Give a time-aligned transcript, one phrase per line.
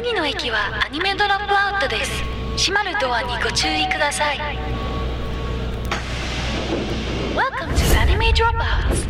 [0.00, 2.22] 次の駅はアニメドロップアウトです
[2.56, 4.38] 閉まるドアにご注意ください
[7.34, 9.08] Welcome to Anime Dropouts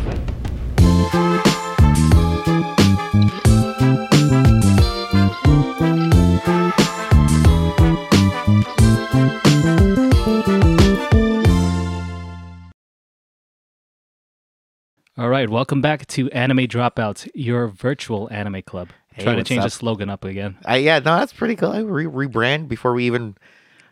[15.15, 18.87] All right, welcome back to Anime Dropouts, your virtual anime club.
[19.19, 20.57] Hey, Trying to change the slogan up again.
[20.67, 21.71] Uh, yeah, no, that's pretty cool.
[21.71, 23.35] I re- rebrand before we even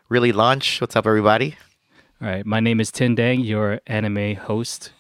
[0.08, 0.80] really launch.
[0.80, 1.58] What's up, everybody?
[2.22, 4.92] All right, my name is Tin Dang, your anime host,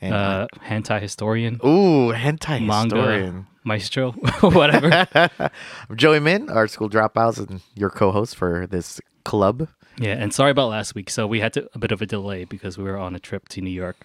[0.00, 3.46] And, uh, hentai historian, Ooh, hentai manga historian.
[3.64, 5.06] maestro, whatever.
[5.88, 9.68] I'm Joey Min, our school dropouts, and your co-host for this club.
[9.98, 11.08] yeah, and sorry about last week.
[11.10, 13.48] So we had to, a bit of a delay because we were on a trip
[13.50, 13.96] to New York.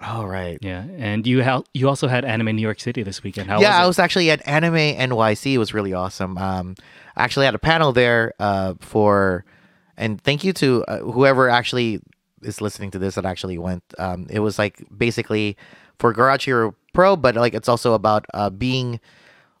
[0.00, 0.58] All right.
[0.60, 3.48] Yeah, and you ha- you also had Anime New York City this weekend.
[3.48, 5.54] How yeah, I was was actually at Anime NYC.
[5.54, 6.38] It was really awesome.
[6.38, 6.74] Um,
[7.16, 9.44] I actually had a panel there uh, for,
[9.96, 12.00] and thank you to uh, whoever actually
[12.42, 13.84] is listening to this that actually went.
[13.98, 15.56] Um, it was like basically
[15.98, 18.98] for Garage Hero Pro, but like it's also about uh, being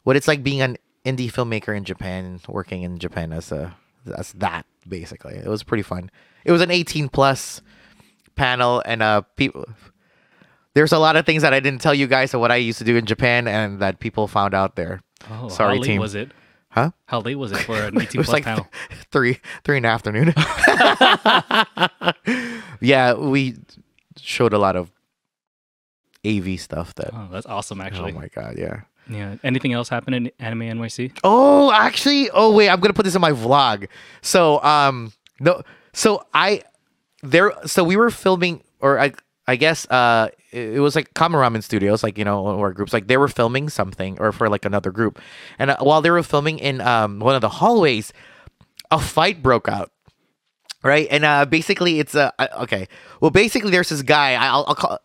[0.02, 3.76] what it's like being an indie filmmaker in Japan, working in Japan as a
[4.16, 5.34] as that basically.
[5.34, 6.10] It was pretty fun.
[6.44, 7.62] It was an 18 plus
[8.34, 9.66] panel, and uh, people
[10.74, 12.78] there's a lot of things that I didn't tell you guys of what I used
[12.78, 15.00] to do in Japan and that people found out there.
[15.30, 16.00] Oh, Sorry, how late team.
[16.00, 16.30] was it?
[16.70, 16.90] Huh?
[17.06, 18.66] How late was it for an 18 It was plus like panel?
[19.12, 20.32] three three in the afternoon.
[22.80, 23.56] yeah, we
[24.16, 24.90] showed a lot of
[26.26, 28.12] AV stuff that Oh, that's awesome, actually.
[28.12, 28.80] Oh my god, yeah.
[29.08, 29.36] yeah.
[29.44, 31.12] Anything else happen in Anime NYC?
[31.24, 33.88] Oh, actually, oh wait, I'm gonna put this in my vlog.
[34.22, 36.62] So, um, no, so I
[37.22, 39.12] there, so we were filming, or I,
[39.46, 43.16] I guess, uh, it, was like Kamaramen Studios, like you know, or groups, like they
[43.16, 45.20] were filming something, or for like another group,
[45.58, 48.12] and uh, while they were filming in um one of the hallways,
[48.90, 49.90] a fight broke out.
[50.84, 52.88] Right, and uh, basically, it's a uh, okay.
[53.20, 54.34] Well, basically, there's this guy.
[54.34, 54.98] I'll, I'll call.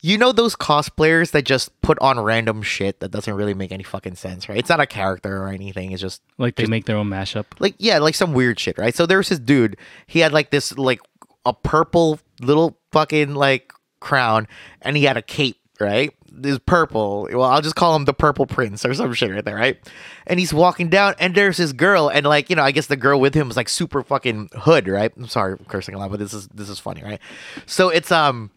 [0.00, 3.82] You know those cosplayers that just put on random shit that doesn't really make any
[3.82, 4.56] fucking sense, right?
[4.56, 5.90] It's not a character or anything.
[5.90, 7.46] It's just Like they make their own mashup?
[7.58, 8.94] like yeah, like some weird shit, right?
[8.94, 9.76] So there's this dude.
[10.06, 11.00] He had like this like
[11.44, 14.46] a purple little fucking like crown,
[14.82, 16.12] and he had a cape, right?
[16.30, 17.28] This purple.
[17.32, 19.78] Well, I'll just call him the Purple Prince or some shit right there, right?
[20.26, 22.96] And he's walking down, and there's this girl, and like you know, I guess the
[22.96, 25.12] girl with him was like super fucking hood, right?
[25.16, 27.20] I'm sorry, cursing a lot, but this is this is funny, right?
[27.64, 28.50] So it's um,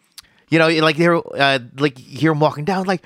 [0.50, 3.04] you know, like they're uh, like hear him walking down, like.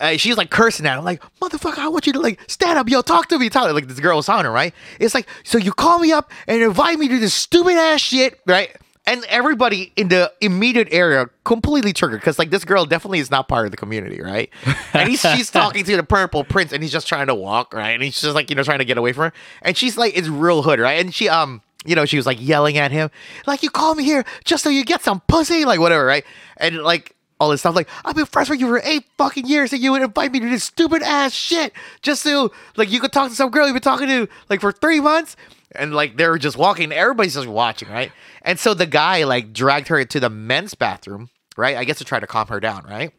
[0.00, 2.88] Uh, she's like cursing at him, like, motherfucker, I want you to like stand up,
[2.88, 3.72] yo, talk to me, talk.
[3.72, 4.74] Like this girl was on her, right?
[4.98, 8.40] It's like, so you call me up and invite me to this stupid ass shit,
[8.44, 8.76] right?
[9.06, 13.48] And everybody in the immediate area completely triggered because like this girl definitely is not
[13.48, 14.48] part of the community, right?
[14.94, 17.90] And he's, she's talking to the purple prince and he's just trying to walk, right?
[17.90, 19.32] And he's just like, you know, trying to get away from her.
[19.60, 20.98] And she's like, it's real hood, right?
[21.00, 23.10] And she, um, you know, she was like yelling at him,
[23.46, 26.24] like, you call me here just so you get some pussy, like whatever, right?
[26.56, 27.74] And like, all this stuff.
[27.74, 30.40] Like, I've been friends with you for eight fucking years, and you would invite me
[30.40, 31.72] to this stupid ass shit
[32.02, 34.72] just so, like, you could talk to some girl you've been talking to, like, for
[34.72, 35.36] three months.
[35.74, 36.92] And, like, they were just walking.
[36.92, 38.12] Everybody's just watching, right?
[38.42, 41.76] And so the guy, like, dragged her to the men's bathroom, right?
[41.76, 43.12] I guess to try to calm her down, right?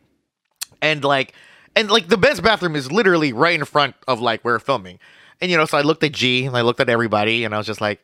[0.82, 1.34] And, like,
[1.76, 5.00] and, like, the men's bathroom is literally right in front of, like, where we're filming.
[5.42, 7.58] And, you know, so I looked at G, and I looked at everybody, and I
[7.58, 8.00] was just like,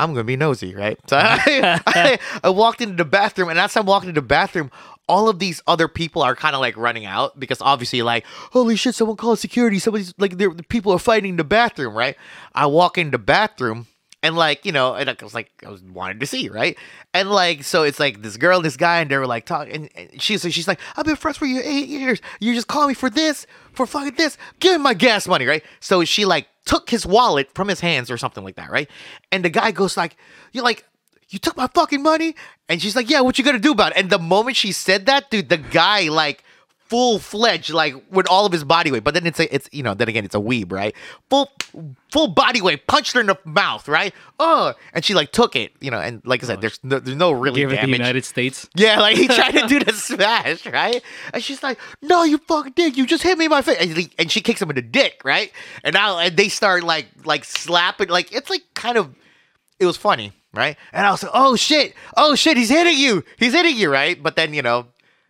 [0.00, 0.98] I'm gonna be nosy, right?
[1.08, 4.70] So I, I, I walked into the bathroom, and as I'm walking into the bathroom,
[5.08, 8.76] all of these other people are kind of like running out because obviously, like, holy
[8.76, 9.78] shit, someone called security.
[9.78, 12.16] Somebody's like, the people are fighting in the bathroom, right?
[12.54, 13.86] I walk in the bathroom,
[14.22, 16.78] and like, you know, and I was like, I was wanted to see, right?
[17.12, 20.22] And like, so it's like this girl, this guy, and they were like talking, and,
[20.22, 22.20] she's she's like, I've been friends with you eight years.
[22.40, 24.38] You just call me for this, for fucking this.
[24.60, 25.64] Give me my gas money, right?
[25.80, 28.88] So she like took his wallet from his hands or something like that, right?
[29.32, 30.16] And the guy goes like,
[30.52, 30.84] you're like,
[31.28, 32.36] you took my fucking money?
[32.68, 33.98] And she's like, yeah, what you gonna do about it?
[33.98, 36.44] And the moment she said that, dude, the guy like
[36.92, 39.02] full fledged, like with all of his body weight.
[39.02, 40.94] But then it's a, it's you know, then again, it's a weeb, right?
[41.30, 41.50] Full
[42.12, 44.12] full body weight, punched her in the mouth, right?
[44.38, 46.98] Oh, and she like took it, you know, and like I said, oh, there's no,
[46.98, 47.88] there's no really Give it the.
[47.88, 48.68] United States?
[48.76, 51.02] Yeah, like he tried to do the smash, right?
[51.32, 52.98] And she's like, "No, you fucking dick!
[52.98, 54.82] You just hit me in my face!" And, he- and she kicks him in the
[54.82, 55.50] dick, right?
[55.84, 59.14] And now and they start like like slapping, like it's like kind of,
[59.80, 60.76] it was funny, right?
[60.92, 61.94] And I was like, "Oh shit!
[62.18, 62.58] Oh shit!
[62.58, 63.24] He's hitting you!
[63.38, 64.22] He's hitting you!" Right?
[64.22, 64.88] But then you know.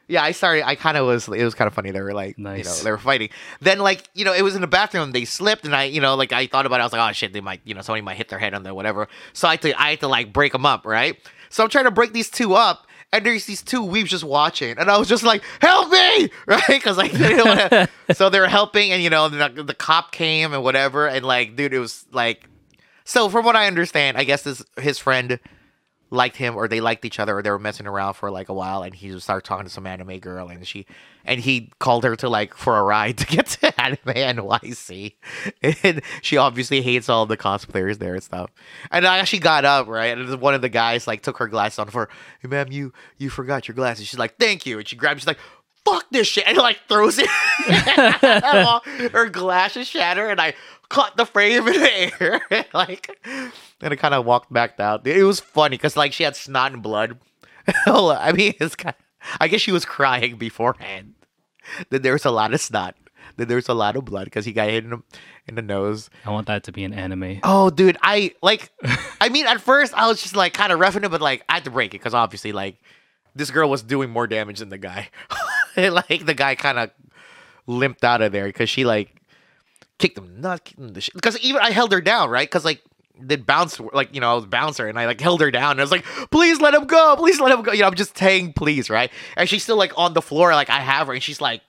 [0.08, 0.66] Yeah, I started.
[0.66, 1.28] I kind of was.
[1.28, 1.90] It was kind of funny.
[1.90, 3.30] They were like, you know, they were fighting.
[3.60, 5.12] Then, like, you know, it was in the bathroom.
[5.12, 6.82] They slipped, and I, you know, like I thought about it.
[6.82, 8.62] I was like, oh shit, they might, you know, somebody might hit their head on
[8.62, 9.08] there, whatever.
[9.32, 11.16] So I had to, I had to like break them up, right?
[11.48, 14.76] So I'm trying to break these two up, and there's these two weeps just watching,
[14.78, 16.62] and I was just like, "Help me!" Right?
[16.66, 20.12] Because like they didn't wanna, so they were helping, and you know the, the cop
[20.12, 22.48] came and whatever, and like, dude, it was like,
[23.04, 25.38] so from what I understand, I guess this his friend
[26.12, 28.52] liked him or they liked each other or they were messing around for like a
[28.52, 30.84] while and he started talking to some anime girl and she
[31.24, 35.14] and he called her to like for a ride to get to anime NYC
[35.82, 38.50] and she obviously hates all the cosplayers there and stuff.
[38.90, 40.16] And I actually got up right?
[40.16, 42.10] And one of the guys like took her glasses on for
[42.40, 44.06] hey ma'am you you forgot your glasses.
[44.06, 44.78] She's like thank you.
[44.78, 45.38] And she grabs she's like
[45.86, 46.46] fuck this shit.
[46.46, 47.28] And like throws it
[49.12, 50.52] her glasses shatter and I
[50.92, 53.18] caught the frame in the air like
[53.80, 55.00] and I kind of walked back down.
[55.04, 57.18] It was funny because like she had snot and blood.
[57.86, 58.94] I mean, it's kind.
[59.40, 61.14] I guess she was crying beforehand.
[61.90, 62.96] Then there was a lot of snot.
[63.36, 65.02] Then there was a lot of blood because he got hit in the,
[65.46, 66.10] in the nose.
[66.26, 67.40] I want that to be an anime.
[67.42, 68.70] Oh, dude, I like.
[69.20, 71.54] I mean, at first I was just like kind of roughing it, but like I
[71.54, 72.78] had to break it because obviously like
[73.34, 75.08] this girl was doing more damage than the guy.
[75.76, 76.90] like the guy kind of
[77.66, 79.21] limped out of there because she like
[79.98, 81.14] kicked him, not kicked him the shit.
[81.14, 82.48] Because even I held her down, right?
[82.48, 82.82] Because like
[83.26, 85.80] did bounce like you know I was bouncer and I like held her down and
[85.80, 88.16] I was like please let him go please let him go you know I'm just
[88.16, 91.22] saying please right and she's still like on the floor like I have her and
[91.22, 91.60] she's like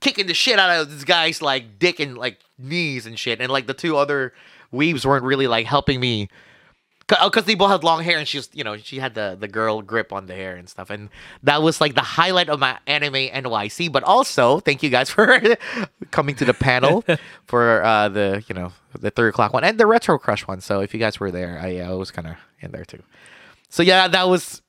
[0.00, 3.50] kicking the shit out of this guy's like dick and like knees and shit and
[3.50, 4.32] like the two other
[4.70, 6.28] weaves weren't really like helping me
[7.24, 9.82] because they both had long hair and she's you know she had the the girl
[9.82, 11.08] grip on the hair and stuff and
[11.42, 15.40] that was like the highlight of my anime NYC but also thank you guys for
[16.10, 17.04] coming to the panel
[17.46, 20.80] for uh the you know the three o'clock one and the retro crush one so
[20.80, 23.02] if you guys were there I, uh, was kind of in there too
[23.68, 24.62] so yeah that was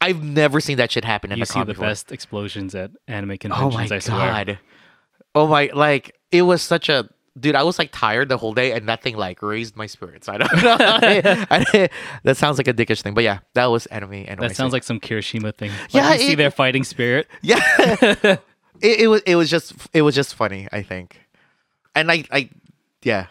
[0.00, 1.86] I've never seen that shit happen in you see the before.
[1.86, 4.08] best explosions at anime conventions Oh conventions.
[4.10, 4.44] my I swear.
[4.46, 4.58] god.
[5.34, 7.08] Oh my like it was such a
[7.38, 10.28] dude, I was like tired the whole day and nothing like raised my spirits.
[10.28, 10.76] I don't know.
[10.80, 11.88] I- I-
[12.22, 14.84] that sounds like a dickish thing, but yeah, that was anime and That sounds like
[14.84, 15.70] some Kirishima thing.
[15.70, 17.26] Like, Yeah, you see their fighting spirit.
[17.42, 17.60] Yeah.
[18.80, 21.20] it, it was it was just it was just funny, I think.
[21.94, 22.50] And I I
[23.02, 23.26] yeah.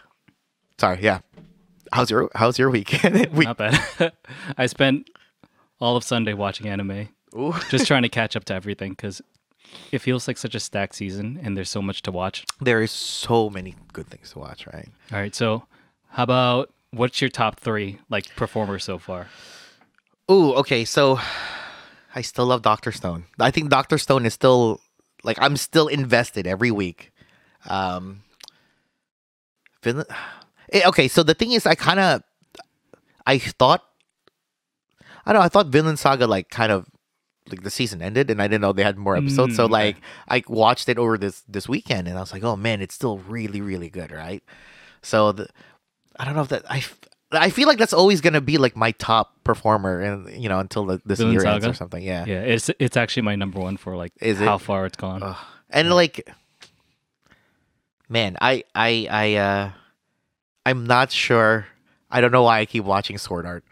[0.79, 1.19] Sorry, yeah.
[1.91, 2.91] How's your how's your week?
[3.03, 3.45] week?
[3.47, 4.11] Not bad.
[4.57, 5.09] I spent
[5.79, 7.53] all of Sunday watching anime, Ooh.
[7.69, 9.21] just trying to catch up to everything because
[9.91, 12.45] it feels like such a stacked season and there's so much to watch.
[12.59, 14.89] There is so many good things to watch, right?
[15.11, 15.63] All right, so
[16.09, 19.27] how about what's your top three like performers so far?
[20.31, 21.19] Ooh, okay, so
[22.15, 23.25] I still love Doctor Stone.
[23.39, 24.81] I think Doctor Stone is still
[25.23, 27.11] like I'm still invested every week.
[27.67, 28.23] Um
[30.71, 32.23] Eh, okay, so the thing is I kind of
[33.27, 33.83] I thought
[35.25, 36.87] I don't know, I thought Vinland Saga like kind of
[37.49, 39.53] like the season ended and I didn't know they had more episodes.
[39.53, 39.71] Mm, so okay.
[39.71, 39.95] like
[40.27, 43.17] I watched it over this this weekend and I was like, "Oh man, it's still
[43.19, 44.43] really really good, right?"
[45.01, 45.47] So the,
[46.19, 46.83] I don't know if that I
[47.31, 50.85] I feel like that's always gonna be like my top performer, and you know until
[50.85, 52.03] the, this Vinland year ends or something.
[52.03, 52.25] Yeah.
[52.25, 54.45] Yeah, it's it's actually my number one for like Is it?
[54.45, 55.23] how far it's gone.
[55.23, 55.35] Ugh.
[55.69, 56.29] and like,
[58.09, 59.71] man, I I I uh,
[60.65, 61.67] I'm not sure.
[62.11, 63.63] I don't know why I keep watching Sword Art.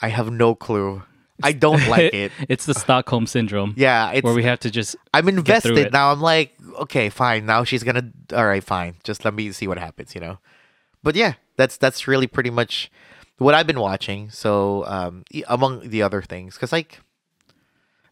[0.00, 1.02] I have no clue.
[1.42, 2.32] I don't like it.
[2.48, 3.74] it's the Stockholm syndrome.
[3.76, 4.24] Yeah, it's.
[4.24, 6.12] where we have to just I'm invested now.
[6.12, 7.46] I'm like, okay, fine.
[7.46, 8.10] Now she's gonna.
[8.32, 8.96] All right, fine.
[9.02, 10.14] Just let me see what happens.
[10.14, 10.38] You know.
[11.02, 12.90] But yeah, that's that's really pretty much
[13.38, 14.30] what I've been watching.
[14.30, 17.00] So um, among the other things, because like,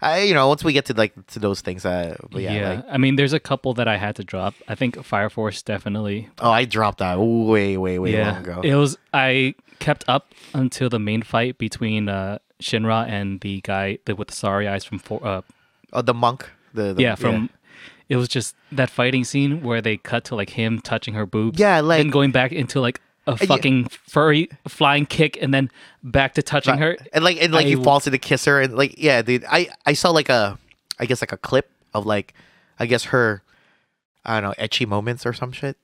[0.01, 2.69] I you know once we get to like to those things, uh, yeah, yeah.
[2.69, 4.55] like I mean, there's a couple that I had to drop.
[4.69, 6.29] I think Fire Force definitely.
[6.41, 8.61] oh, I dropped that way way way yeah, long ago.
[8.63, 8.99] it was.
[9.15, 14.29] I kept up until the main fight between uh, Shinra and the guy the, with
[14.29, 15.43] the sorry eyes from for, uh,
[15.93, 16.51] oh, the monk.
[16.75, 17.51] The, the yeah from.
[18.09, 21.59] It was just that fighting scene where they cut to like him touching her boobs.
[21.59, 23.47] Yeah, like- then going back into like a yeah.
[23.47, 25.71] fucking furry flying kick, and then
[26.03, 26.97] back to touching her.
[27.13, 29.69] and like and like he I- falls to kiss her and like yeah dude i
[29.87, 30.59] i saw like a
[30.99, 32.35] i guess like a clip of like
[32.81, 33.45] i guess her
[34.25, 35.77] i don't know ecchi moments or some shit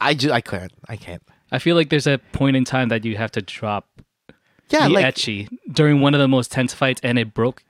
[0.00, 1.22] i just i couldn't i can't
[1.52, 3.86] I feel like there's a point in time that you have to drop
[4.70, 7.62] yeah the like ecchi during one of the most tense fights, and it broke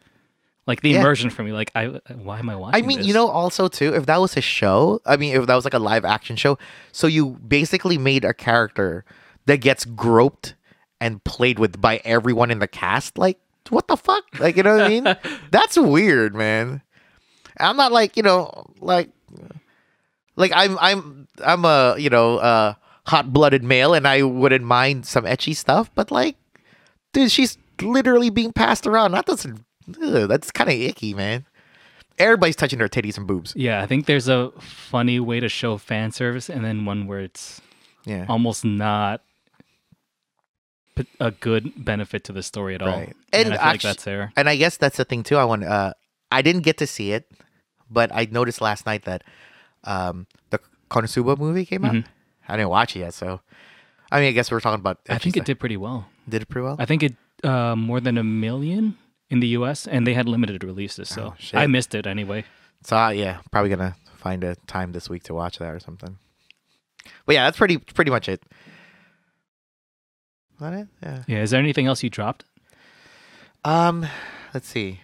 [0.66, 1.00] like the Yeah.
[1.00, 1.52] immersion for me.
[1.52, 2.82] Like, I why am I watching?
[2.82, 3.06] i mean this?
[3.06, 5.74] you know also too if that was a show i mean if that was like
[5.74, 6.58] a live action show
[6.92, 9.04] so you basically made a character
[9.46, 10.54] that gets groped
[11.00, 13.38] and played with by everyone in the cast like
[13.68, 15.04] what the fuck like you know what i mean
[15.52, 16.82] that's weird man
[17.60, 19.10] i'm not like you know like
[20.36, 22.74] like i'm i'm i'm a you know uh
[23.06, 26.36] hot-blooded male and i wouldn't mind some ecchi stuff but like
[27.16, 29.64] dude she's literally being passed around that doesn't
[30.02, 31.44] ugh, that's kind of icky man
[32.18, 35.76] everybody's touching their titties and boobs Yeah, I think there's a funny way to show
[35.76, 37.60] fan service, and then one where it's
[38.04, 39.20] yeah almost not.
[41.20, 42.88] a good benefit to the story at all.
[42.88, 43.14] Right.
[43.32, 44.32] And, And I feel like that's there.
[44.34, 45.36] And I guess that's the thing too.
[45.36, 45.64] I want.
[45.64, 45.92] Uh,
[46.32, 47.30] I didn't get to see it,
[47.90, 49.22] but I noticed last night that
[49.84, 50.58] um, the
[50.90, 51.96] Konosuba movie came out.
[52.48, 53.40] I didn't watch it yet, so
[54.10, 54.98] I mean, I guess we're talking about.
[55.08, 56.06] I think it did pretty well.
[56.28, 56.76] did it pretty well.
[56.78, 58.96] I think it uh, more than a million
[59.30, 59.86] in the U.S.
[59.86, 61.58] and they had limited releases, so Oh.
[61.58, 62.44] I missed it anyway.
[62.84, 66.18] So uh, yeah, probably gonna find a time this week to watch that or something.
[67.24, 68.42] But yeah, that's pretty pretty much it.
[70.54, 70.88] Is that it?
[71.02, 71.22] Yeah.
[71.26, 71.42] Yeah.
[71.42, 72.44] Is there anything else you dropped?
[73.64, 74.06] Um,
[74.54, 75.00] let's see.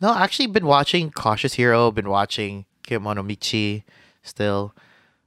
[0.00, 1.90] No, I actually been watching Cautious Hero.
[1.90, 3.82] Been watching Kemono Michi.
[4.22, 4.74] Still.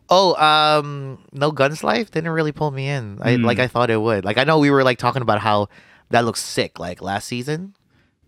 [0.09, 3.19] Oh, um, No Guns Life didn't really pull me in.
[3.21, 3.45] I Hmm.
[3.45, 4.25] like I thought it would.
[4.25, 5.69] Like I know we were like talking about how
[6.09, 7.75] that looks sick like last season,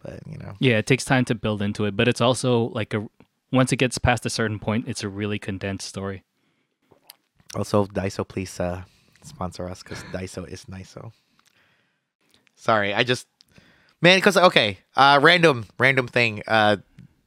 [0.03, 0.53] but you know.
[0.59, 3.07] Yeah, it takes time to build into it, but it's also like a
[3.51, 6.23] once it gets past a certain point, it's a really condensed story.
[7.55, 8.83] Also, Daiso, please uh,
[9.23, 10.89] sponsor us because Daiso is nice.
[10.91, 11.11] So,
[12.55, 13.27] sorry, I just
[14.01, 16.43] man, because okay, uh, random, random thing.
[16.47, 16.77] Uh,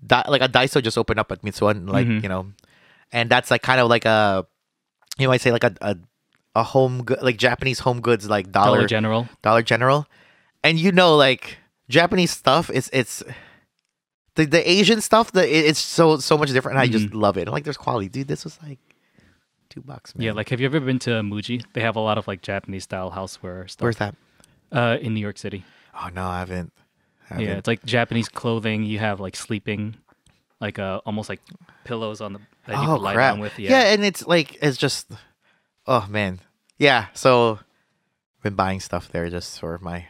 [0.06, 2.23] Di- like a Daiso just opened up at Mitsuwa, like Mhm.
[2.23, 2.52] you know,
[3.14, 4.44] and that's like kind of like a,
[5.18, 5.97] you might say like a a,
[6.54, 9.28] a home good, like Japanese home goods like Dollar, dollar General.
[9.42, 10.06] Dollar General,
[10.62, 13.23] and you know like Japanese stuff is it's.
[14.37, 16.76] The, the Asian stuff, the it- it's so so much different.
[16.76, 17.47] And I just love it.
[17.47, 18.26] Like there's quality, dude.
[18.26, 18.80] This was like
[19.71, 20.25] two bucks, man.
[20.26, 21.62] Yeah, like have you ever been to Muji?
[21.73, 23.85] They have a lot of like Japanese style houseware stuff.
[23.85, 24.16] where's that?
[24.73, 25.62] Uh, in New York City.
[25.94, 26.73] Oh no, I haven't.
[27.30, 27.47] I haven't.
[27.47, 28.83] Yeah, it's like Japanese clothing.
[28.83, 29.94] You have like sleeping,
[30.61, 31.40] like uh, almost like
[31.85, 33.35] pillows on the that you oh lie crap.
[33.35, 33.59] down with.
[33.59, 33.71] yeah.
[33.71, 33.92] Yeah.
[33.92, 35.11] and it's like it's just,
[35.87, 36.40] oh man,
[36.78, 37.06] yeah.
[37.14, 37.59] So,
[38.42, 40.06] been buying stuff there just for my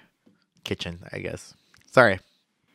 [0.64, 1.54] kitchen, I guess.
[1.90, 2.20] Sorry,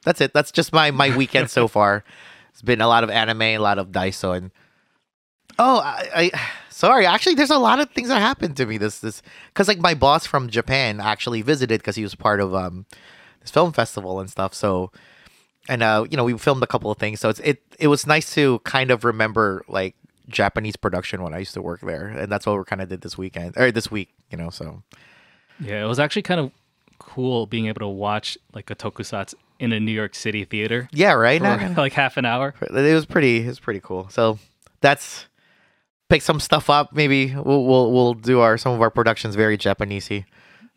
[0.03, 0.33] that's it.
[0.33, 2.03] That's just my my weekend so far.
[2.51, 4.51] It's been a lot of anime, a lot of Daiso, and
[5.57, 7.05] oh, I, I sorry.
[7.05, 9.93] Actually, there's a lot of things that happened to me this this because like my
[9.93, 12.85] boss from Japan actually visited because he was part of um
[13.41, 14.53] this film festival and stuff.
[14.53, 14.91] So
[15.69, 18.05] and uh, you know, we filmed a couple of things, so it's it it was
[18.05, 19.95] nice to kind of remember like
[20.27, 23.01] Japanese production when I used to work there, and that's what we kind of did
[23.01, 24.49] this weekend or this week, you know.
[24.49, 24.83] So
[25.59, 26.51] Yeah, it was actually kind of
[26.97, 31.13] cool being able to watch like a tokusatsu in a New York City theater yeah,
[31.13, 31.39] right.
[31.39, 32.55] for like half an hour.
[32.61, 34.09] it was pretty, it was pretty cool.
[34.09, 34.39] So
[34.81, 35.27] that's
[36.09, 36.93] pick some stuff up.
[36.93, 40.25] Maybe we'll we'll, we'll do our some of our productions very Japanesey.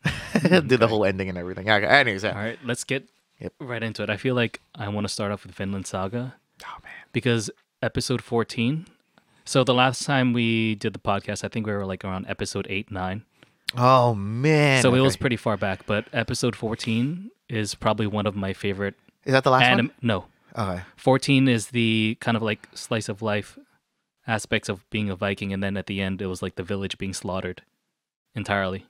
[0.67, 1.71] do the whole ending and everything.
[1.71, 2.31] Okay, anyways, yeah.
[2.31, 3.09] All right, let's get
[3.43, 3.53] Yep.
[3.61, 4.11] right into it.
[4.11, 6.35] I feel like I want to start off with Vinland Saga
[6.65, 6.93] Oh man.
[7.13, 7.51] because
[7.83, 8.87] episode 14.
[9.45, 12.67] So the last time we did the podcast, I think we were like around episode
[12.71, 13.25] 8, 9.
[13.77, 14.83] Oh man.
[14.83, 18.95] so it was pretty far back, but episode 14 is probably one of my favorite
[19.25, 20.27] Is that the last anim- no.
[20.57, 20.83] Okay.
[20.97, 23.59] 14 is the kind of like slice of life
[24.27, 26.97] aspects of being a Viking and then at the end it was like the village
[26.99, 27.63] being slaughtered
[28.35, 28.87] entirely.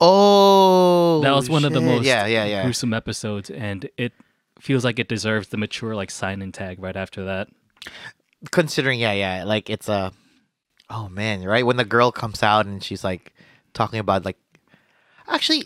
[0.00, 2.62] Oh, that was one of the most yeah, yeah, yeah.
[2.62, 4.12] gruesome episodes and it
[4.60, 7.48] feels like it deserves the mature like sign and tag right after that.
[8.50, 10.12] considering yeah yeah like it's a
[10.88, 13.32] oh man right when the girl comes out and she's like
[13.74, 14.38] talking about like
[15.28, 15.64] actually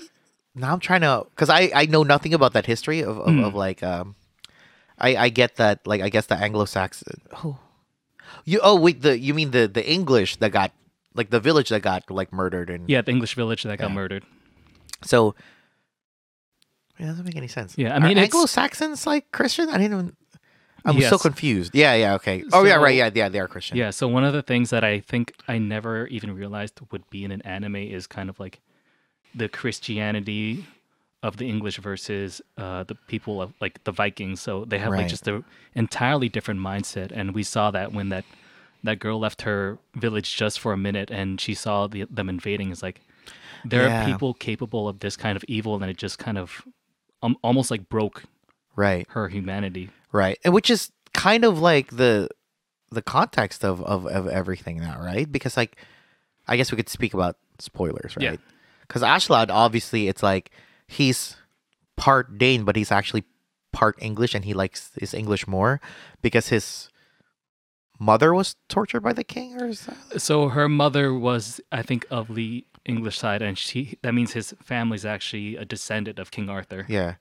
[0.55, 3.45] now i'm trying to because i i know nothing about that history of of, Hmm.
[3.45, 4.17] of like um
[4.99, 7.59] i i get that like i guess the anglo-saxon oh
[8.45, 10.73] you oh wait the you mean the the english that got
[11.15, 13.95] like the village that got like murdered and Yeah, the English village that got Yeah.
[13.95, 14.25] murdered.
[15.03, 15.35] so
[16.99, 20.17] it doesn't make any sense Yeah, I mean, anglo-saxons like christian i didn't even
[20.85, 23.91] i'm so confused yeah yeah okay oh yeah right yeah yeah they are christian Yeah,
[23.91, 27.31] so one of the things that I think I never even realized would be in
[27.33, 28.61] an anime is kind of like
[29.35, 30.65] the Christianity
[31.23, 34.41] of the English versus uh, the people of like the Vikings.
[34.41, 35.01] So they have Right.
[35.01, 35.43] like just an
[35.75, 38.25] entirely different mindset, and we saw that when that
[38.85, 42.71] that girl left her village just for a minute and she saw the, them invading.
[42.71, 43.01] Is like
[43.65, 44.03] there Yeah.
[44.03, 46.63] are people capable of this kind of evil, and it just kind of
[47.23, 48.23] um, almost like broke
[48.77, 49.91] right her humanity.
[50.13, 50.39] Right.
[50.45, 52.29] And which is kind of like the
[52.91, 55.31] the context of, of, of everything now, right?
[55.31, 55.77] Because like
[56.47, 58.39] I guess we could speak about spoilers, right?
[58.83, 60.51] Because Ashlad, obviously it's like
[60.87, 61.37] he's
[61.97, 63.25] part Dane, but he's actually
[63.73, 65.81] part English and he likes his English more
[66.23, 66.91] because his
[67.99, 70.21] mother was tortured by the king or is that?
[70.21, 74.55] So her mother was, I think, of the English side, and she that means his
[74.63, 76.85] family's actually a descendant of King Arthur.
[76.89, 77.15] Yeah.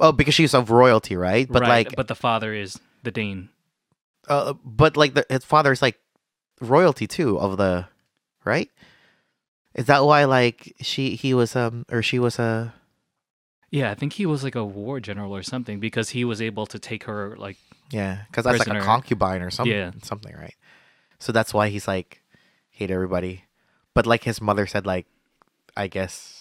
[0.00, 1.46] Oh, because she's of royalty, right?
[1.48, 3.48] But Right, like but the father is the Dane.
[4.28, 5.98] uh, but like the, his father is like
[6.60, 7.86] royalty too of the
[8.44, 8.70] right
[9.74, 12.72] is that why like she he was um or she was a
[13.70, 16.66] Yeah, I think he was like a war general or something because he was able
[16.66, 17.56] to take her like
[17.90, 19.90] yeah because that's like a concubine or something Yeah.
[20.02, 20.54] something right
[21.18, 22.20] so that's why he's like
[22.70, 23.44] hate everybody
[23.94, 25.06] but like his mother said like
[25.76, 26.32] i guess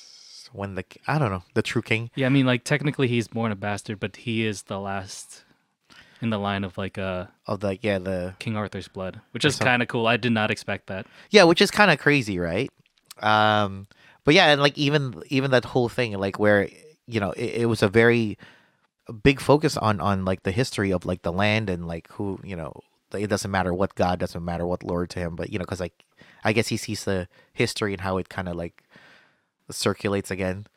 [0.45, 2.09] guess when the I don't know the true king.
[2.15, 5.43] Yeah, I mean, like technically he's born a bastard, but he is the last
[6.21, 9.57] in the line of like uh Of the yeah the King Arthur's blood, which is
[9.59, 10.07] kind of cool.
[10.07, 11.05] I did not expect that.
[11.29, 12.69] yeah, which is kind of crazy, right?
[13.21, 13.87] Um,
[14.23, 16.69] but yeah, and like even even that whole thing, like where
[17.07, 18.37] you know it, it was a very
[19.23, 22.55] big focus on on like the history of like the land and like who you
[22.55, 22.73] know
[23.13, 25.79] it doesn't matter what god doesn't matter what lord to him but you know because
[25.79, 26.03] like
[26.43, 28.83] i guess he sees the history and how it kind of like
[29.71, 30.67] circulates again.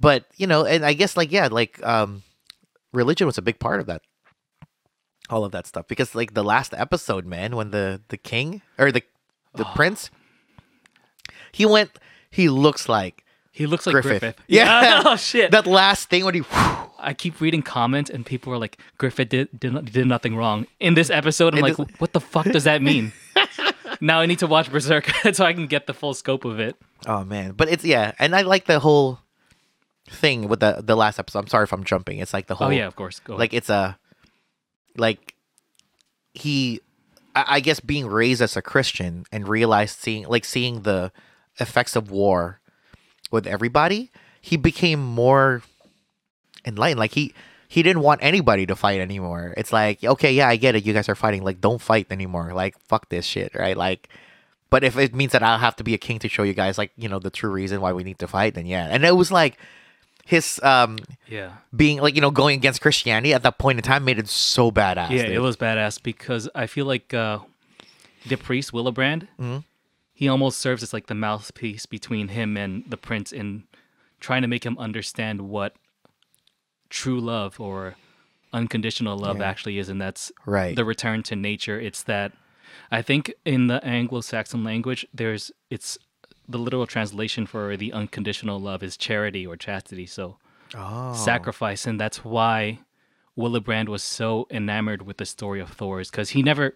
[0.00, 2.22] But you know and i guess like yeah like um
[2.92, 4.02] religion was a big part of that
[5.28, 8.92] all of that stuff because like the last episode man when the the king or
[8.92, 9.02] the
[9.54, 10.10] the prince
[11.50, 11.98] he went
[12.30, 13.24] he looks like
[13.58, 14.20] He looks like Griffith.
[14.20, 14.40] Griffith.
[14.46, 15.02] Yeah.
[15.04, 15.50] oh shit.
[15.50, 16.42] that last thing when he
[17.00, 20.94] I keep reading comments and people are like, Griffith did did, did nothing wrong in
[20.94, 21.56] this episode.
[21.56, 23.12] I'm like, what the fuck does that mean?
[24.00, 26.76] now I need to watch Berserk so I can get the full scope of it.
[27.04, 29.18] Oh man, but it's yeah, and I like the whole
[30.08, 31.40] thing with the the last episode.
[31.40, 32.20] I'm sorry if I'm jumping.
[32.20, 33.18] It's like the oh, whole Oh yeah, of course.
[33.18, 33.98] Go like it's a
[34.96, 35.34] like
[36.32, 36.80] he
[37.34, 41.10] I, I guess being raised as a Christian and realized seeing like seeing the
[41.58, 42.57] effects of war
[43.30, 45.62] with everybody, he became more
[46.64, 47.00] enlightened.
[47.00, 47.32] Like he
[47.68, 49.52] he didn't want anybody to fight anymore.
[49.56, 50.86] It's like, okay, yeah, I get it.
[50.86, 51.42] You guys are fighting.
[51.44, 52.52] Like, don't fight anymore.
[52.54, 53.76] Like, fuck this shit, right?
[53.76, 54.08] Like,
[54.70, 56.78] but if it means that I'll have to be a king to show you guys,
[56.78, 58.86] like, you know, the true reason why we need to fight, then yeah.
[58.90, 59.58] And it was like
[60.24, 61.52] his um Yeah.
[61.76, 64.70] being like, you know, going against Christianity at that point in time made it so
[64.70, 65.10] badass.
[65.10, 65.32] Yeah, dude.
[65.34, 67.40] it was badass because I feel like uh,
[68.26, 69.64] the priest Willibrand, Mhm.
[70.18, 73.62] He almost serves as like the mouthpiece between him and the prince in
[74.18, 75.76] trying to make him understand what
[76.90, 77.94] true love or
[78.52, 79.48] unconditional love Yeah.
[79.48, 80.74] actually is, and that's Right.
[80.74, 81.78] the return to nature.
[81.78, 82.32] It's that
[82.90, 85.96] I think in the Anglo-Saxon language, there's it's
[86.48, 90.06] the literal translation for the unconditional love is charity or chastity.
[90.06, 90.38] So
[90.74, 91.14] oh.
[91.14, 92.80] sacrifice, and that's why
[93.36, 96.74] Willibrand was so enamored with the story of Thors because he never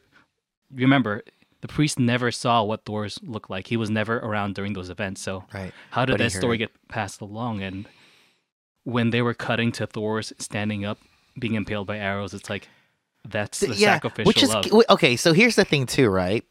[0.73, 1.25] remember
[1.62, 3.69] the priest never saw what Thors looked like.
[3.69, 5.23] He was never around during those events.
[5.23, 5.73] So Right.
[5.90, 7.63] how did But that story get passed along?
[7.63, 7.87] And
[8.84, 10.99] when they were cutting to Thors standing up,
[11.39, 12.69] being impaled by arrows, it's like
[13.25, 14.67] that's the sacrificial which is love.
[14.91, 15.17] okay.
[15.17, 16.45] So here's the thing too, right?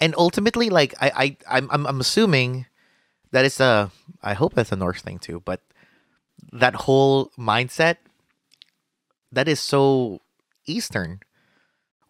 [0.00, 2.66] And ultimately, like I, I, I'm, I'm, I'm assuming
[3.30, 3.90] that it's a.
[4.22, 5.62] I hope that's a Norse thing too, but
[6.52, 7.96] that whole mindset
[9.32, 10.20] that is so
[10.66, 11.20] Eastern.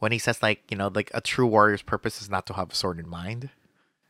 [0.04, 2.70] When he says like you know like a true warrior's purpose is not to have
[2.72, 3.48] a sword in mind,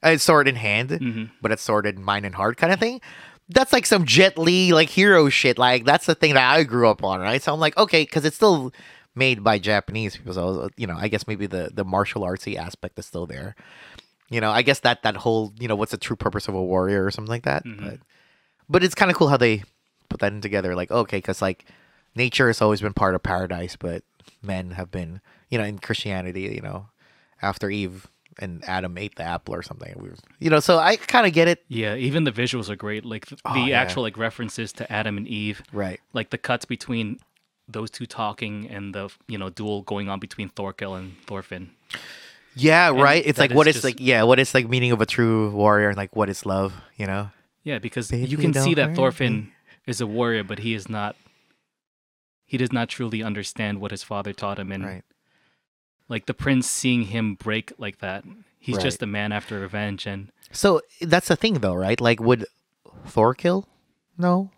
[0.03, 1.31] a sword in hand, Mhm.
[1.41, 3.01] but a sword in mind and heart kind of thing.
[3.49, 5.57] That's like some Jet Li like hero shit.
[5.59, 7.41] Like that's the thing that I grew up on, right?
[7.43, 8.73] So I'm like, okay, because it's still
[9.15, 10.35] made by Japanese people.
[10.35, 13.55] So you know, I guess maybe the the martial artsy aspect is still there.
[14.31, 16.65] You know, I guess that that whole you know what's the true purpose of a
[16.73, 17.65] warrior or something like that.
[17.65, 17.79] Mhm.
[17.85, 17.99] But
[18.69, 19.63] but it's kind of cool how they
[20.09, 20.75] put that in together.
[20.75, 21.67] Like okay, because like
[22.17, 24.03] nature has always been part of paradise, but
[24.43, 26.89] men have been you know in Christianity, you know,
[27.43, 28.09] after Eve
[28.41, 29.95] and Adam ate the apple or something.
[29.97, 31.65] We, were- you know, so I kind of get it.
[31.69, 33.05] yeah, even the visuals are great.
[33.05, 33.81] Like th- Oh, the yeah.
[33.81, 35.63] actual like references to Adam and Eve.
[35.73, 36.01] Right.
[36.13, 37.19] like the cuts between
[37.69, 41.71] those two talking and the you know duel going on between Thorkel and Thorfinn.
[42.57, 43.23] Yeah, And right.
[43.25, 45.51] It's like is what is just- like yeah, what is like meaning of a true
[45.51, 47.31] warrior and like what is love, you know?
[47.63, 49.53] Yeah, because Baby, you can see that Thorfinn me.
[49.87, 51.17] is a warrior, but he is not.
[52.55, 55.03] He does not truly understand what his father taught him, and Right.
[56.09, 58.23] like the prince seeing him break like that,
[58.61, 58.83] he's Right.
[58.85, 62.01] just a man after revenge, and So that's the thing though, right?
[62.01, 62.47] Like would
[63.07, 63.67] Thor kill?
[64.17, 64.53] No.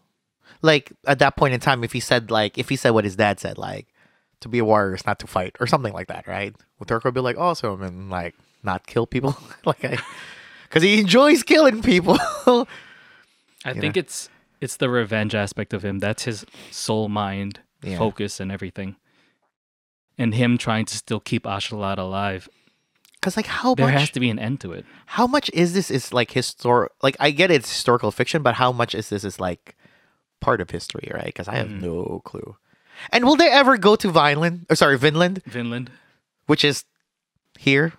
[0.61, 3.17] Like at that point in time if he said like if he said what his
[3.17, 3.87] dad said, like
[4.41, 6.55] to be a warrior is not to fight or something like that, right?
[6.79, 9.39] Would Thor be like awesome and like not kill people?
[9.65, 9.97] like I
[10.65, 12.19] because he enjoys killing people.
[13.65, 14.01] I think know?
[14.01, 14.29] it's
[14.61, 15.99] it's the revenge aspect of him.
[15.99, 17.99] That's his soul, mind, Yeah.
[17.99, 18.97] focus, and everything.
[20.19, 22.49] And him trying to still keep Ashlad alive.
[23.15, 24.85] Because like how There much has to be an end to it.
[25.07, 28.73] how much is this is like histor like I get it's historical fiction, but how
[28.73, 29.75] much is this is like
[30.41, 31.27] part of history, right?
[31.27, 31.81] Because I have Mhm.
[31.83, 32.57] no clue.
[33.11, 34.67] And will they ever go to Vineland?
[34.71, 35.91] Or sorry, Vinland, Vinland.
[36.47, 36.85] which is
[37.59, 37.93] here?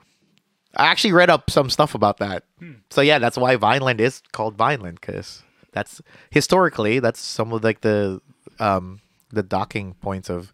[0.75, 2.43] I actually read up some stuff about that.
[2.89, 7.81] So yeah, that's why Vineland is called Vineland because that's historically that's some of like
[7.81, 8.21] the
[8.59, 10.53] um the docking points of.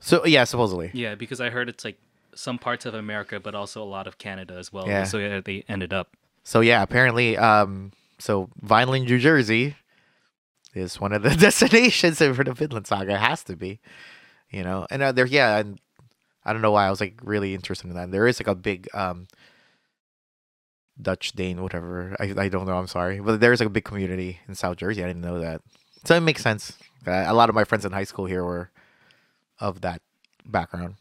[0.00, 0.90] So yeah, supposedly.
[0.92, 1.98] Yeah, because I heard it's like
[2.34, 4.86] some parts of America, but also a lot of Canada as well.
[4.86, 5.04] Yeah.
[5.04, 6.16] So yeah, they ended up.
[6.44, 9.76] So yeah, apparently, um, so Vineland, New Jersey,
[10.74, 13.14] is one of the destinations for the Vinland Saga.
[13.14, 13.80] It has to be,
[14.50, 14.86] you know.
[14.90, 15.78] And uh, there, yeah, and
[16.44, 18.10] I don't know why I was like really interested in that.
[18.10, 19.26] There is like a big um
[21.00, 22.16] Dutch Dane, whatever.
[22.18, 22.76] I I don't know.
[22.76, 25.02] I'm sorry, but there's like a big community in South Jersey.
[25.02, 25.62] I didn't know that,
[26.04, 26.72] so it makes sense.
[27.06, 28.70] Uh, a lot of my friends in high school here were
[29.60, 30.00] of that
[30.46, 30.94] background.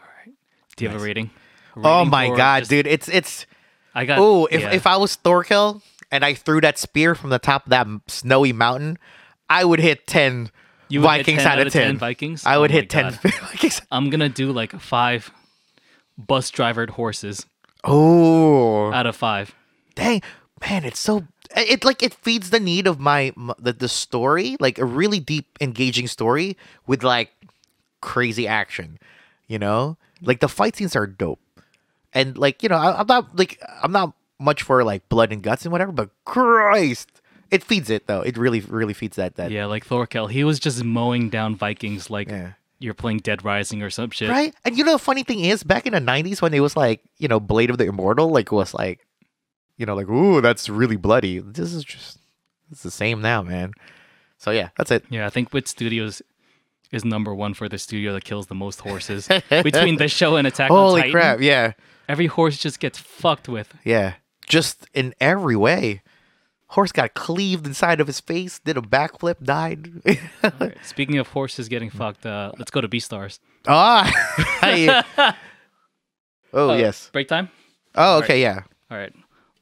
[0.00, 0.34] All right.
[0.76, 1.06] Do you have a Nice.
[1.06, 1.30] rating?
[1.76, 2.86] Oh my god, just- dude!
[2.88, 3.46] It's it's
[3.94, 4.18] I got.
[4.18, 4.72] oh if yeah.
[4.72, 8.52] if I was Thorkel and I threw that spear from the top of that snowy
[8.52, 8.98] mountain,
[9.48, 10.50] I would hit ten
[10.88, 11.96] You would hit Vikings 10 out of ten.
[11.98, 12.44] Vikings.
[12.46, 13.80] I Oh would my hit ten Vikings.
[13.92, 15.30] I'm gonna do like five
[16.16, 17.46] bus drivered horses
[17.84, 19.54] Oh, out of five.
[19.94, 20.20] dang
[20.60, 21.24] man it's so
[21.56, 25.46] it like it feeds the need of my the, the story like a really deep
[25.60, 26.56] engaging story
[26.86, 27.30] with like
[28.00, 28.98] crazy action
[29.46, 29.96] you know?
[30.20, 31.40] Like the fight scenes are dope.
[32.12, 35.42] And like you know I, i'm not like i'm not much for like blood and
[35.42, 37.10] guts and whatever but christ!
[37.50, 38.20] It feeds it though.
[38.20, 42.10] It really really feeds that that Yeah, like Thorkel, he was just mowing down Vikings
[42.10, 42.52] like Yeah.
[42.78, 44.28] you're playing Dead Rising or some shit.
[44.28, 44.54] right?
[44.64, 47.00] And you know the funny thing is back in the 90s when it was like
[47.18, 49.06] you know blade of the immortal like was like
[49.78, 52.18] you know like ooh that's really bloody this is just
[52.70, 53.72] it's the same now man
[54.36, 56.20] so yeah that's it Yeah, I think Wit Studios
[56.92, 60.46] is number one for the studio that kills the most horses between the show and
[60.46, 61.12] Attack on holy Titan.
[61.12, 61.72] crap yeah
[62.08, 63.74] Every horse just gets fucked with.
[63.84, 64.14] yeah
[64.46, 66.02] just in every way
[66.72, 69.90] horse got cleaved inside of his face did a backflip died
[70.82, 73.38] Speaking of horses getting fucked, uh, let's go to Beastars.
[73.66, 74.04] ah
[74.62, 75.04] I-
[76.52, 77.48] oh Uh, yes Break time?
[77.94, 78.60] oh okay yeah
[78.90, 79.12] All right.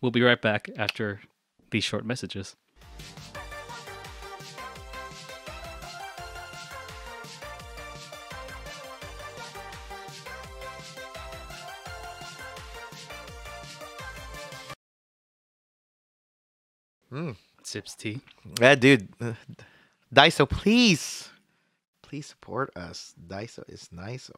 [0.07, 1.21] We'll be right back after
[1.73, 2.55] these short messages.
[17.11, 17.35] Mm.
[17.65, 18.21] Sips tea.
[18.61, 19.09] Yeah, dude.
[20.15, 21.31] Daiso, please.
[22.03, 23.13] Please support us.
[23.27, 24.31] Daiso is nice.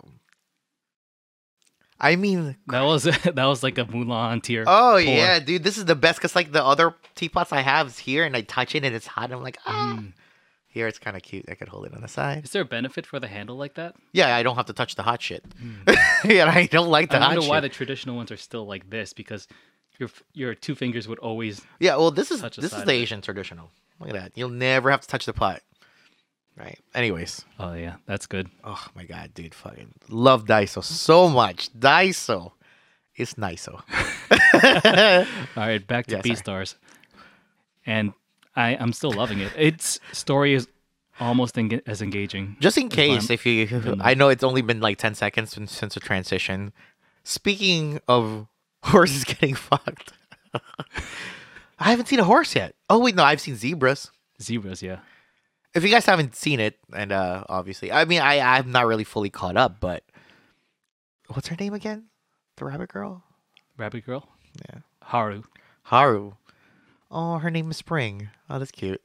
[2.01, 3.03] I mean, That was
[3.35, 4.65] that was like a Mulan tier.
[4.67, 5.01] oh pour.
[5.01, 8.25] yeah, dude, this is the best because like the other teapots I have is here
[8.25, 9.25] and I touch it and it's hot.
[9.25, 9.97] And I'm like, ah.
[9.99, 10.13] Mm.
[10.71, 11.47] Here it's kind of cute.
[11.51, 12.45] I could hold it on the side.
[12.45, 13.97] Is there a benefit for the handle like that?
[14.13, 15.43] Yeah, I don't have to touch the hot shit.
[16.25, 17.63] yeah, I don't like the I wonder why shit.
[17.63, 19.49] the traditional ones are still like this because
[19.99, 22.93] your your two fingers would always Yeah, well, this is this is the.
[22.93, 23.71] Asian traditional.
[23.99, 24.33] Look at that.
[24.37, 25.63] You'll never have to touch the pot.
[26.59, 26.79] Right.
[26.95, 27.45] Anyways.
[27.59, 28.51] Oh yeah, that's good.
[28.65, 31.73] Oh my god, dude, fucking love Daiso so much.
[31.73, 32.53] Daiso
[33.17, 33.75] is nice-o.
[35.57, 36.65] All right, back to Yeah, sorry.
[36.65, 36.75] Beastars.
[37.87, 38.13] And
[38.57, 39.53] I I'm still loving it.
[39.57, 40.67] Its story is
[41.21, 42.57] almost enga- as engaging.
[42.61, 45.95] Just in case, if you, I know it's only been like ten seconds since, since
[45.95, 46.73] the transition.
[47.25, 48.47] Speaking of
[48.83, 50.13] horses getting fucked,
[51.79, 52.75] I haven't seen a horse yet.
[52.91, 54.11] Oh wait, no, I've seen zebras.
[54.43, 54.99] zebras, yeah.
[55.79, 59.05] If you guys haven't seen it, and uh obviously, I mean, I I'm not really
[59.05, 60.03] fully caught up, but
[61.29, 62.07] what's her name again?
[62.57, 63.23] The rabbit girl,
[63.77, 64.29] Rabbit girl,
[64.69, 64.81] Yeah.
[65.03, 65.43] Haru.
[65.85, 66.33] Haru.
[67.11, 68.29] Oh, her name is Spring.
[68.51, 69.01] Oh, that's cute.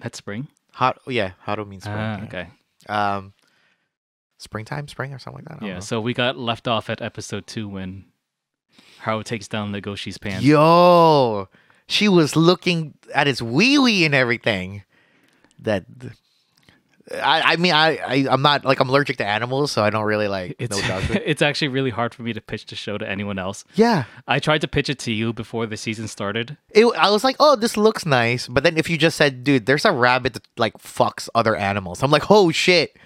[0.00, 0.48] That's spring.
[0.72, 1.00] Hot.
[1.06, 1.96] Yeah, Haru means spring.
[1.98, 2.24] Ah, yeah.
[2.24, 2.48] okay.
[2.88, 3.32] Um,
[4.38, 5.66] springtime, spring, or something like that.
[5.66, 5.74] Yeah.
[5.74, 5.80] know.
[5.80, 8.04] So we got left off at episode two when
[8.98, 10.44] Haru takes down Legoshi's pants.
[10.44, 11.48] Yo,
[11.86, 14.82] she was looking at his wee wee and everything.
[15.60, 15.84] That.
[17.12, 20.04] I, I mean I, I I'm not like I'm allergic to animals so I don't
[20.04, 21.06] really like It's no dogs.
[21.10, 23.62] it's actually really hard for me to pitch the show to anyone else.
[23.74, 26.56] yeah I tried to pitch it to you before the season started.
[26.70, 29.66] it, I was like oh this looks nice but then if you just said dude
[29.66, 32.96] there's a rabbit that like fucks other animals I'm like oh shit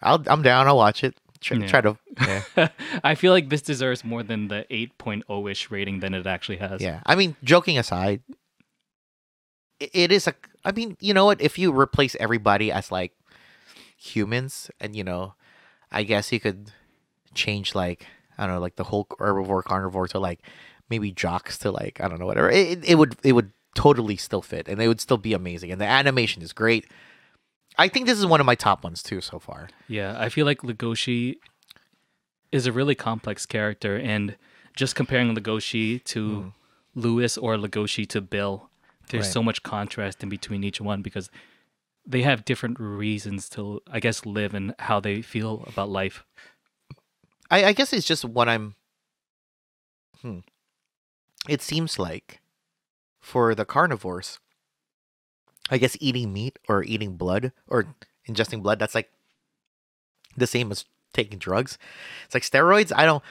[0.00, 1.66] I'll I'm down I'll watch it try, Yeah.
[1.66, 1.98] try to
[2.56, 2.68] yeah
[3.02, 6.80] I feel like this deserves more than the 8.0 ish rating than it actually has.
[6.80, 8.22] Yeah, I mean, joking aside,
[9.80, 10.34] i- it is a.
[10.64, 11.40] I mean, you know what?
[11.40, 13.12] If you replace everybody as like
[13.96, 15.34] humans, and you know,
[15.90, 16.72] I guess you could
[17.34, 18.06] change like
[18.38, 20.40] I don't know, like the whole herbivore carnivore to like
[20.88, 22.50] maybe jocks to like I don't know whatever.
[22.50, 25.80] It, it- would it would totally still fit, and it would still be amazing, and
[25.80, 26.86] the animation is great.
[27.78, 29.70] I think this is one of my top ones too so far.
[29.88, 31.36] Yeah, I feel like Legoshi
[32.50, 34.36] is a really complex character, and
[34.76, 36.48] just comparing Legoshi to mm-hmm.
[36.94, 38.68] Lewis or Legoshi to Bill,
[39.12, 39.32] there's Right.
[39.32, 41.30] so much contrast in between each one because
[42.04, 46.24] they have different reasons to, I guess, live and how they feel about life.
[47.50, 48.74] I, I guess it's just what I'm.
[50.20, 50.38] Hmm.
[51.48, 52.40] It seems like
[53.20, 54.38] for the carnivores,
[55.70, 57.86] I guess eating meat or eating blood or
[58.28, 59.10] ingesting blood, that's like
[60.36, 61.78] the same as taking drugs.
[62.24, 62.92] It's like steroids.
[62.94, 63.22] I don't,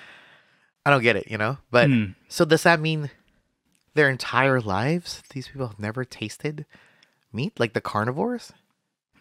[0.85, 1.57] I don't get it, you know.
[1.71, 2.05] But Hmm.
[2.29, 3.09] so does that mean
[3.93, 6.65] their entire lives these people have never tasted
[7.33, 8.53] meat, like the carnivores?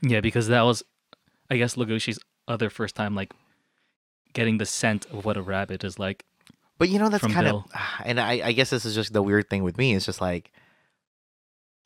[0.02, 0.82] Yeah, because that was,
[1.50, 3.32] I guess, Legoshi's other first time, like,
[4.32, 6.24] getting the scent of what a rabbit is like.
[6.78, 7.64] But you know that's kind of,
[8.04, 9.94] and I, I guess this is just the weird thing with me.
[9.94, 10.50] It's just like,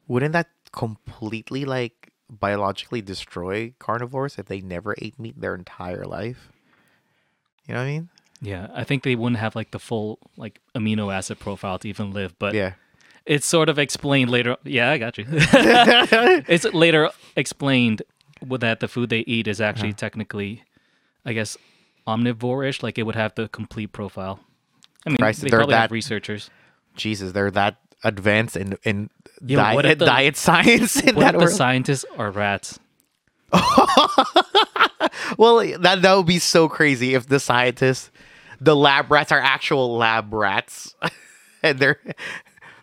[0.06, 6.52] wouldn't that completely like biologically destroy carnivores if they never ate meat their entire life?
[7.66, 8.08] You know what I mean?
[8.40, 12.12] Yeah, I think they wouldn't have like the full like amino acid profile to even
[12.12, 12.74] live, but yeah.
[13.24, 14.56] it's sort of explained later.
[14.64, 15.24] Yeah, I got you.
[15.30, 18.02] it's later explained
[18.42, 19.96] that the food they eat is actually Uh-huh.
[19.98, 20.62] technically,
[21.24, 21.56] I guess,
[22.06, 22.82] omnivore-ish.
[22.82, 24.40] Like it would have the complete profile.
[25.06, 26.50] I mean, Christ, they they're probably have that- researchers.
[26.96, 29.08] Jesus, they're that advanced in in
[29.40, 32.78] what diet the- diet science in What that if the scientists are rats?
[35.38, 38.10] well, that that would be so crazy if the scientists,
[38.64, 40.94] the lab rats are actual lab rats,
[41.62, 42.00] and they're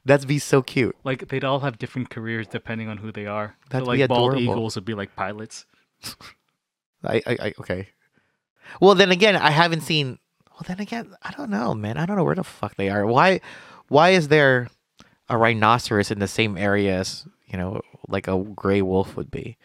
[0.05, 0.95] that'd be so cute.
[1.03, 3.55] Like they'd all have different careers depending on who they are.
[3.69, 5.65] That'd so be like bald eagles would be like pilots.
[7.03, 7.89] I, I, I okay.
[8.79, 10.19] Well, then again, I haven't seen.
[10.51, 11.97] Well, then again, I don't know, man.
[11.97, 13.05] I don't know where the fuck they are.
[13.05, 13.41] Why,
[13.87, 14.69] why is there
[15.27, 19.57] a rhinoceros in the same area as you know, like a gray wolf would be?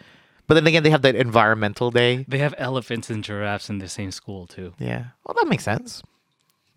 [0.46, 2.24] But then again, they have that environmental day.
[2.28, 4.74] They have elephants and giraffes in the same school too.
[4.78, 5.06] Yeah.
[5.24, 6.02] Well, that makes sense.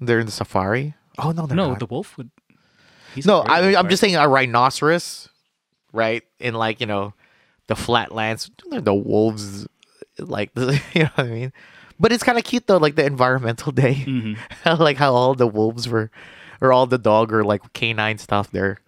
[0.02, 0.96] They're in the safari.
[1.18, 1.80] Oh no, they're no, not.
[1.80, 2.32] the wolf would.
[3.14, 5.30] He's no, I, mean, I'm just saying a rhinoceros,
[5.94, 6.24] right?
[6.40, 7.14] In like you know,
[7.68, 9.68] the flatlands, the wolves,
[10.18, 11.54] like you know what I mean.
[12.00, 14.38] But it's kind of cute though, like the environmental day, Mhm.
[14.80, 16.10] like how all the wolves were,
[16.62, 18.80] or all the dog or like canine stuff there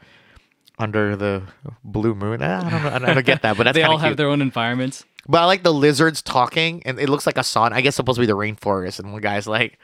[0.81, 1.43] under the
[1.83, 2.39] blue moon.
[2.41, 4.17] Ah, I don't know, I don't get that, but that's they all have cute.
[4.17, 5.05] their own environments.
[5.27, 7.73] But I like the lizards talking, and it looks like a sauna.
[7.73, 9.77] I guess it's supposed to be the rainforest, and one guy's like,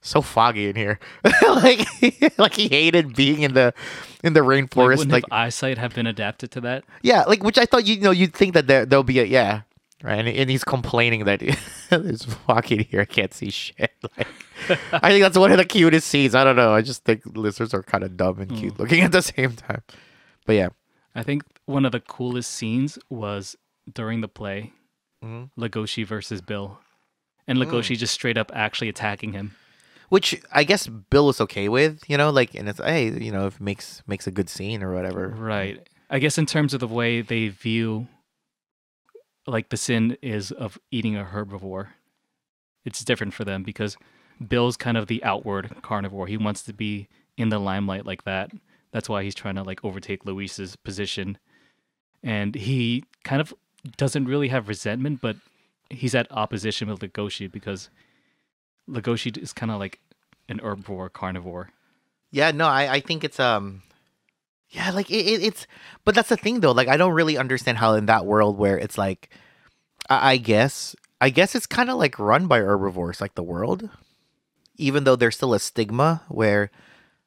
[0.00, 0.98] "So foggy in here,"
[1.42, 1.86] like
[2.38, 3.72] like he hated being in the
[4.24, 4.98] in the rainforest.
[4.98, 6.84] wouldn't Like, eyesight have been adapted to that?
[7.02, 9.62] yeah, like which I thought you know you'd think that there there'll be a yeah,
[10.02, 10.18] right?
[10.18, 11.40] And, and he's complaining that
[11.90, 13.02] it's foggy here.
[13.02, 13.92] I can't see shit.
[14.16, 14.26] Like,
[14.92, 16.34] I think that's one of the cutest scenes.
[16.34, 16.74] I don't know.
[16.74, 18.82] I just think lizards are kind of dumb and cute hmm.
[18.82, 19.82] looking at the same time.
[20.46, 20.68] But yeah,
[21.14, 23.56] I think one of the coolest scenes was
[23.92, 24.72] during the play,
[25.24, 25.50] Mhm.
[25.58, 26.78] Legoshi versus Bill,
[27.46, 29.54] and Legoshi just straight up actually attacking him.
[30.08, 33.46] which I guess Bill was okay with, you know, like and it's hey, you know,
[33.46, 35.28] if it makes makes a good scene or whatever.
[35.28, 35.88] Right.
[36.10, 38.08] I guess in terms of the way they view,
[39.46, 41.88] like the sin is of eating a herbivore,
[42.84, 43.96] it's different for them because
[44.46, 46.26] Bill's kind of the outward carnivore.
[46.26, 48.50] He wants to be in the limelight like that.
[48.92, 51.38] That's why he's trying to like overtake Luis's position,
[52.22, 53.54] and he kind of
[53.96, 55.36] doesn't really have resentment, but
[55.88, 57.88] he's at opposition with Legoshi because
[58.88, 60.00] Legoshi is kind of like
[60.48, 61.70] an herbivore carnivore.
[62.30, 63.82] Yeah, no, I, I think it's um
[64.70, 65.66] yeah, like it, it, it's
[66.04, 66.72] but that's the thing though.
[66.72, 69.30] Like I don't really understand how in that world where it's like
[70.08, 73.88] I, I guess I guess it's kind of like run by herbivores like the world.
[74.76, 76.70] Even though there's still a stigma where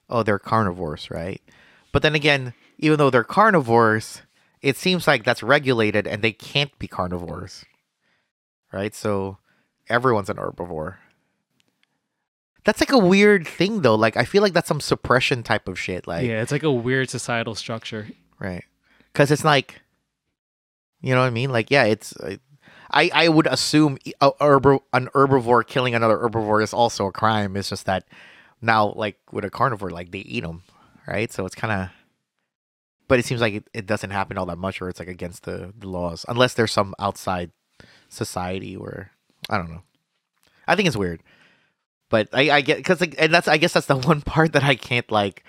[0.10, 1.42] oh, they're carnivores, right?
[1.92, 4.22] But then again, even though they're carnivores,
[4.62, 7.66] it seems like that's regulated and they can't be carnivores.
[8.72, 8.96] Right?
[8.96, 9.38] So
[9.90, 10.96] everyone's an herbivore.
[12.66, 13.96] That's like a weird thing though.
[13.96, 16.08] Like I feel like that's some suppression type of shit.
[16.08, 18.08] Like yeah, it's like a weird societal structure.
[18.40, 18.64] right.
[19.14, 19.82] Cuz it's like
[21.02, 21.52] you know what I mean?
[21.52, 22.38] Like yeah, it's uh,
[22.90, 27.58] I I would assume a herb- an herbivore killing another herbivore is also a crime.
[27.58, 28.06] It's just that
[28.64, 30.64] now like with a carnivore like they eat them,
[31.08, 31.32] right?
[31.32, 31.90] So it's kind of
[33.08, 35.44] but it seems like it, it doesn't happen all that much or it's like against
[35.44, 37.52] the, the laws unless there's some outside
[38.10, 39.12] society where
[39.50, 39.84] I don't know.
[40.68, 41.22] I think it's weird.
[42.10, 44.64] But I, I get because like, and that's I guess that's the one part that
[44.64, 45.44] I can't like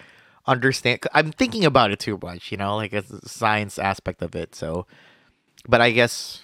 [0.46, 1.00] understand.
[1.12, 4.54] I'm thinking about it too much, you know, like it's the science aspect of it.
[4.54, 4.86] So,
[5.68, 6.42] but I guess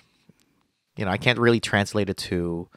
[0.97, 2.69] you know I can't really translate it to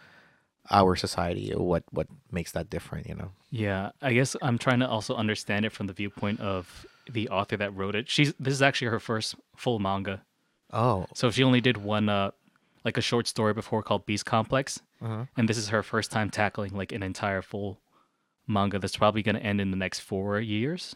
[0.71, 3.08] our society or what what makes that different.
[3.08, 3.32] You know.
[3.55, 7.55] Yeah, I guess I'm trying to also understand it from the viewpoint of the author
[7.55, 8.09] that wrote it.
[8.09, 10.23] She's this is actually her first full manga.
[10.71, 12.31] Oh, So she only did one uh
[12.83, 15.25] like a short story before called Beast Complex, uh-huh.
[15.37, 17.79] and this is her first time tackling like an entire full
[18.47, 20.95] manga that's probably going to end in the next 4 years.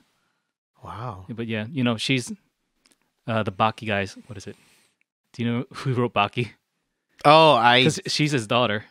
[0.84, 1.26] wow.
[1.30, 2.32] But yeah, you know, she's
[3.28, 4.56] uh the Baki guys, what is it?
[5.34, 6.54] Do you know who wrote Baki?
[7.24, 7.84] Oh, I.
[7.84, 8.86] Cuz she's his daughter.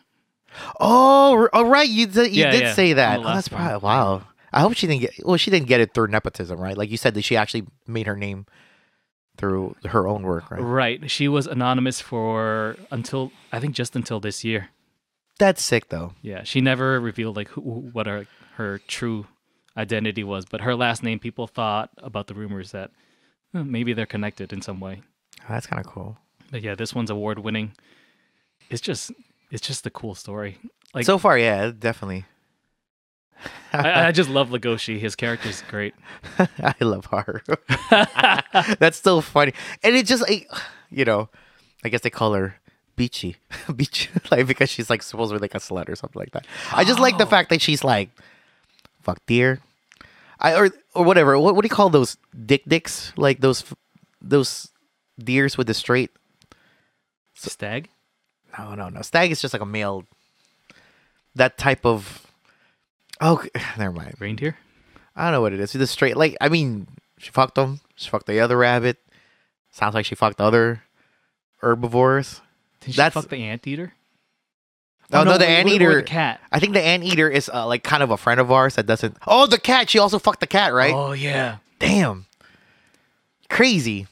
[0.81, 1.89] Oh, oh, right.
[1.89, 2.35] You did.
[2.35, 3.21] You Yeah, did yeah, say that.
[3.21, 3.61] Oh, that's one.
[3.63, 4.23] probably wow.
[4.53, 5.13] I hope she didn't get.
[5.25, 6.77] Well, she didn't get it through nepotism, right?
[6.77, 8.47] Like you said that she actually made her name
[9.37, 10.61] through her own work, right?
[10.63, 11.11] Right.
[11.11, 14.71] She was anonymous for until I think just until this year.
[15.39, 16.15] That's sick, though.
[16.23, 17.61] Yeah, she never revealed like who,
[17.93, 19.27] what her her true
[19.77, 22.91] identity was, but her last name people thought about the rumors that
[23.55, 25.03] eh, maybe they're connected in some way.
[25.47, 26.17] That's kind of cool.
[26.51, 27.73] But yeah, this one's award winning.
[28.71, 29.13] It's just
[29.51, 30.59] it's just a cool story.
[30.95, 32.25] Like so far, yeah, definitely.
[33.73, 34.99] I, I just love Legoshi.
[34.99, 35.95] His character's great.
[36.39, 37.41] I love Haru.
[38.79, 40.51] That's so funny, and it just like,
[40.91, 41.29] you know,
[41.85, 42.57] I guess they call her
[42.97, 43.37] Beachy,
[43.77, 46.47] Beach, like because she's like supposedly like a slut or something like that.
[46.73, 47.29] I just like the oh.
[47.29, 48.11] fact that she's like,
[49.03, 49.61] fuck deer,
[50.41, 51.39] I or or whatever.
[51.39, 53.13] What what do you call those dick dicks?
[53.17, 53.65] Like those
[54.21, 54.69] those
[55.19, 56.11] deers with the straight.
[57.35, 57.91] Stag.
[58.59, 59.03] No, no, no.
[59.03, 60.05] Stag is just like a male.
[61.35, 62.27] That type of.
[63.21, 63.45] Oh,
[63.79, 64.15] never mind.
[64.19, 64.57] Reindeer.
[65.15, 65.73] I don't know what it is.
[65.73, 66.87] The straight, like, I mean,
[67.19, 67.81] she fucked him.
[67.95, 68.99] She fucked the other rabbit.
[69.71, 70.83] Sounds like she fucked the other
[71.63, 72.41] herbivores.
[72.81, 73.95] Did she That's- fuck the anteater?
[75.13, 76.41] Oh, no, the wait, wait, wait, anteater- The cat.
[76.51, 79.17] I think the anteater is uh, like kind of a friend of ours that doesn't.
[79.27, 79.89] Oh, the cat.
[79.89, 80.93] She also fucked the cat, right?
[80.93, 81.59] Oh yeah.
[81.79, 82.27] Damn.
[83.49, 84.07] Crazy.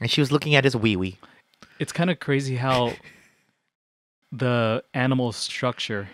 [0.00, 1.18] And she was looking at his wee wee.
[1.80, 2.92] It's kind of crazy how
[4.36, 6.08] the animal structure,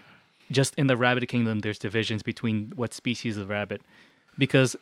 [0.51, 3.81] just in the rabbit kingdom, there's divisions between what species of rabbit,
[4.37, 4.77] because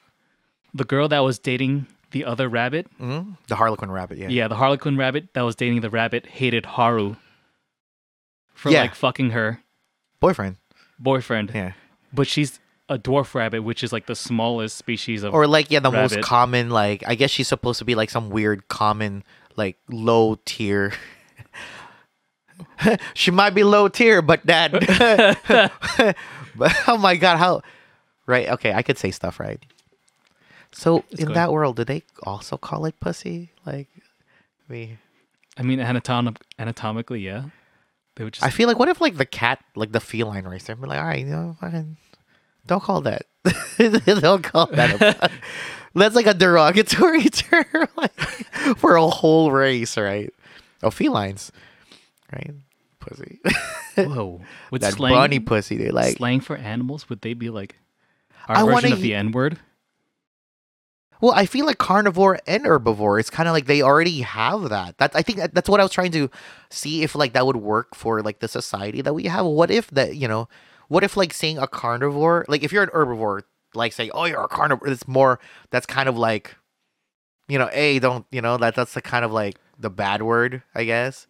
[0.74, 4.18] the girl that was dating the other rabbit, hmm The Harlequin rabbit.
[4.18, 4.28] Yeah.
[4.28, 7.16] yeah, the Harlequin rabbit that was dating the rabbit, hated Haru
[8.54, 8.82] for Yeah.
[8.82, 9.60] like fucking her
[10.20, 10.56] Boyfriend.
[10.98, 11.72] boyfriend, Yeah.
[12.12, 15.34] but she's a dwarf rabbit, which is like the smallest species of.
[15.34, 16.70] Or like yeah, the most common.
[16.70, 19.22] Like I guess she's supposed to be like some weird common
[19.56, 20.94] like low tier.
[23.14, 24.72] she might be low tier, but that.
[26.56, 27.62] but oh my god, how?
[28.26, 28.48] Right?
[28.48, 29.62] Okay, I could say stuff right.
[30.72, 31.36] So It's in good.
[31.36, 33.50] that world, do they also call it pussy?
[33.64, 33.88] Like,
[34.68, 34.98] we.
[35.56, 37.44] I mean, anatom- anatomically, yeah.
[38.16, 38.44] They would just.
[38.44, 41.06] I feel like what if like the cat, like the feline race, they're like, all
[41.06, 41.96] right, you know, fucking,
[42.66, 43.22] don't call that.
[43.78, 45.00] don't call that.
[45.00, 45.30] A,
[45.94, 48.14] that's like a derogatory term like,
[48.76, 50.32] for a whole race, right?
[50.82, 51.50] Oh, felines,
[52.32, 52.52] right?
[53.00, 53.40] Pussy.
[53.96, 54.40] whoa.
[54.70, 55.76] With that slang, bunny pussy.
[55.76, 56.16] They like.
[56.16, 57.76] slang for animals, would they be like
[58.48, 59.58] our I version of the N word?
[61.20, 63.18] Well, I feel like carnivore and herbivore.
[63.18, 64.98] It's kind of like they already have that.
[64.98, 66.30] That I think that, that's what I was trying to
[66.70, 69.44] see if like that would work for like the society that we have.
[69.44, 70.48] What if that you know?
[70.88, 73.42] What if like saying a carnivore, like if you're an herbivore,
[73.74, 74.88] like say, oh, you're a carnivore.
[74.88, 75.40] It's more.
[75.70, 76.56] That's kind of like,
[77.48, 80.62] you know, a don't you know that that's the kind of like the bad word,
[80.74, 81.26] I guess.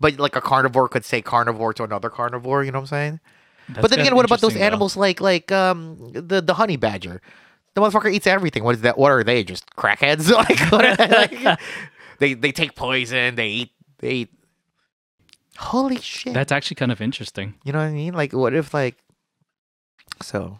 [0.00, 2.64] But like a carnivore could say carnivore to another carnivore.
[2.64, 3.20] You know what I'm saying?
[3.68, 4.66] That's but then again, what about those interesting, though.
[4.66, 7.20] animals like like um the the honey badger?
[7.74, 8.64] The motherfucker eats everything.
[8.64, 8.98] What is that?
[8.98, 9.44] What are they?
[9.44, 10.30] Just crackheads?
[10.48, 11.60] like, what are they, like
[12.18, 13.34] they they take poison.
[13.36, 14.30] They eat they eat.
[15.58, 16.32] Holy shit!
[16.32, 17.54] That's actually kind of interesting.
[17.64, 18.14] you know what I mean?
[18.14, 18.96] Like, what if like
[20.22, 20.58] so?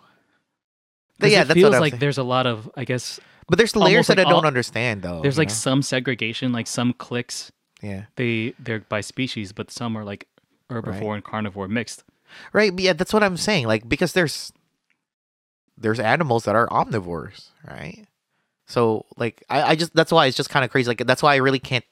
[1.19, 2.01] But yeah, it that's feels like saying.
[2.01, 5.03] there's a lot of, I guess, But there's layers that like I don't all- understand
[5.03, 5.21] though.
[5.21, 5.55] there's like know?
[5.55, 10.27] some segregation, like some cliques, yeah, they they're by species, but some are like
[10.71, 12.05] herbivore and carnivore mixed.
[12.53, 12.73] right.
[12.79, 13.67] Yeah, that's what I'm saying.
[13.67, 14.53] Like because there's
[15.77, 18.07] there's animals that are omnivores, right?
[18.67, 20.89] So like I, I just that's why it's just kind of crazy.
[20.89, 21.85] Like that's why I really can't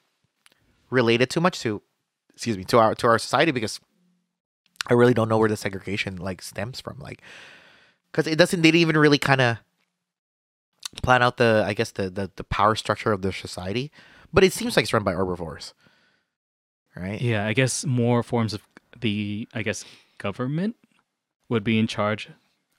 [0.91, 1.83] relate it too much to
[2.33, 3.81] excuse me to our to our society because
[4.89, 6.99] I really don't know where the segregation like stems from.
[6.99, 7.21] Like
[8.13, 9.59] because it doesn't they didn't even really kind of
[11.03, 13.91] plan out the I guess the, the the power structure of the society,
[14.33, 15.75] but it seems like it's run by herbivores,
[16.95, 17.21] right?
[17.21, 18.63] Yeah, I guess more forms of
[18.99, 19.85] the, I guess,
[20.19, 20.77] government
[21.49, 22.29] would be in charge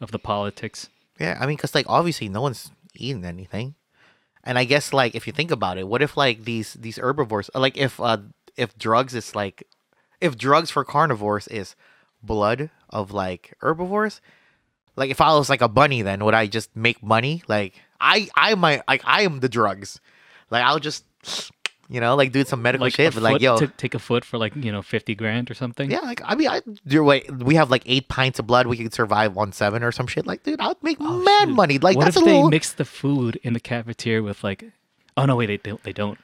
[0.02, 0.90] of the politics.
[1.20, 3.76] Yeah, I mean, because like obviously no one's eating anything,
[4.44, 7.50] and I guess like if you think about it, what if like these these herbivores,
[7.54, 8.18] like if uh
[8.56, 9.64] if drugs is like
[10.22, 11.76] if drugs for carnivores is
[12.22, 14.22] blood of like herbivores,
[14.96, 17.44] like if I was like a bunny, then would I just make money?
[17.48, 20.00] Like I I might like I am the drugs,
[20.50, 21.04] like I'll just
[21.92, 23.58] you know like do some medical Like, shit, but like yo.
[23.58, 25.90] take a foot for like you know fifty grand or something.
[25.90, 27.30] yeah, like I mean, I do wait.
[27.32, 28.68] We have like eight pints of blood.
[28.68, 30.28] We could survive on seven or some shit.
[30.28, 31.56] Like, dude, I'd make Oh, mad shoot.
[31.56, 31.80] money.
[31.80, 32.50] Like, what that's if a they little.
[32.50, 34.64] mix the food in the cafeteria with like?
[35.18, 35.82] Oh no, wait, they don't.
[35.84, 36.18] They don't.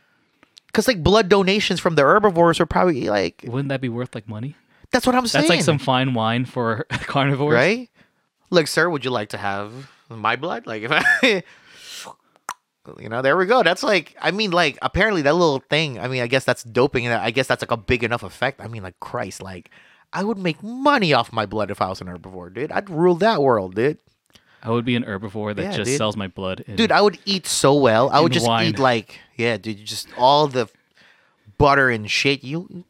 [0.67, 4.27] Because like blood donations from the herbivores are probably like Wouldn't that be worth like
[4.27, 4.55] money?
[4.91, 5.43] that's what I'm saying.
[5.43, 7.89] That's like some fine wine for carnivores, right.
[8.51, 10.67] Like, sir, would you like to have my blood?
[10.67, 11.43] Like if I,
[12.99, 13.63] you know, there we go.
[13.63, 15.99] That's like I mean, like apparently that little thing.
[15.99, 18.61] I mean, I guess that's doping, and I guess that's like a big enough effect.
[18.61, 19.69] I mean, like Christ, like
[20.13, 22.71] I would make money off my blood if I was an herbivore, dude.
[22.71, 23.97] I'd rule that world, dude.
[24.63, 25.97] I would be an herbivore that Yeah, just dude.
[25.97, 26.61] sells my blood.
[26.65, 28.09] In, Dude, I would eat so well.
[28.09, 28.69] I would just wine.
[28.69, 30.67] eat like yeah, dude, just all the
[31.59, 32.43] butter and shit.
[32.43, 32.83] You,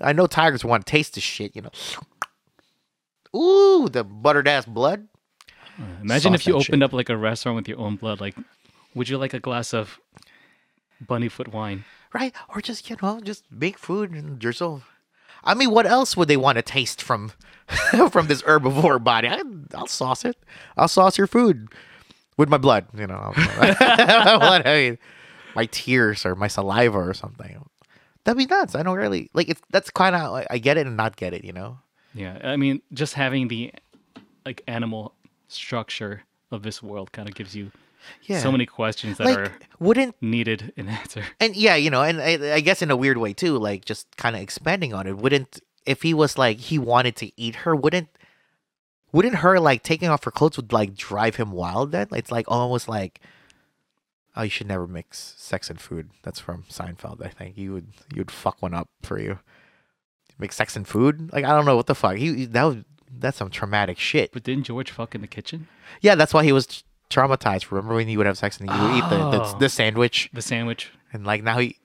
[0.00, 1.70] I know tigers want to taste the shit, you know.
[3.38, 5.06] Ooh, the buttered ass blood.
[6.02, 6.70] imagine if you that shit.
[6.70, 8.20] opened up like a restaurant with your own blood.
[8.20, 8.34] Like,
[8.94, 10.00] would you like a glass of
[11.00, 11.84] bunny foot wine?
[12.12, 12.34] right?
[12.48, 14.82] Or just you know, just make food and drizzle.
[15.44, 17.32] I mean, what else would they want to taste from
[18.10, 19.28] from this herbivore body?
[19.28, 19.42] I,
[19.74, 20.36] I'll sauce it.
[20.76, 21.68] I'll sauce your food
[22.36, 22.86] with my blood.
[22.94, 24.98] You know, what I mean,
[25.54, 27.64] my tears or my saliva or something.
[28.24, 28.74] That'd be nuts.
[28.74, 29.62] I don't really like it's.
[29.70, 31.44] That's kind of like, I get it and not get it.
[31.44, 31.78] You know.
[32.14, 33.72] Yeah, I mean, just having the
[34.44, 35.14] like animal
[35.48, 37.70] structure of this world kind of gives you
[38.22, 38.40] Yeah.
[38.40, 41.24] so many questions that like, are wouldn't needed an answer.
[41.40, 44.16] and yeah, you know, and I, I guess in a weird way too, like just
[44.16, 45.16] kind of expanding on it.
[45.16, 48.08] Wouldn't if he was like he wanted to eat her, wouldn't
[49.12, 51.92] wouldn't her like taking off her clothes would like drive him wild?
[51.92, 53.20] Then it's like almost like
[54.38, 56.10] oh, you should never mix sex and food.
[56.22, 57.58] That's from Seinfeld, I think.
[57.58, 59.40] You would you would fuck one up for you.
[60.38, 61.30] Make sex and food?
[61.32, 62.16] Like I don't know what the fuck.
[62.16, 62.76] He that was
[63.10, 64.32] that's some traumatic shit.
[64.32, 65.66] But didn't George fuck in the kitchen?
[66.00, 67.70] Yeah, that's why he was traumatized.
[67.70, 69.58] Remember when he would have sex and he would eat the, the Oh.
[69.58, 70.30] the sandwich?
[70.32, 70.92] The sandwich.
[71.12, 71.76] and like now he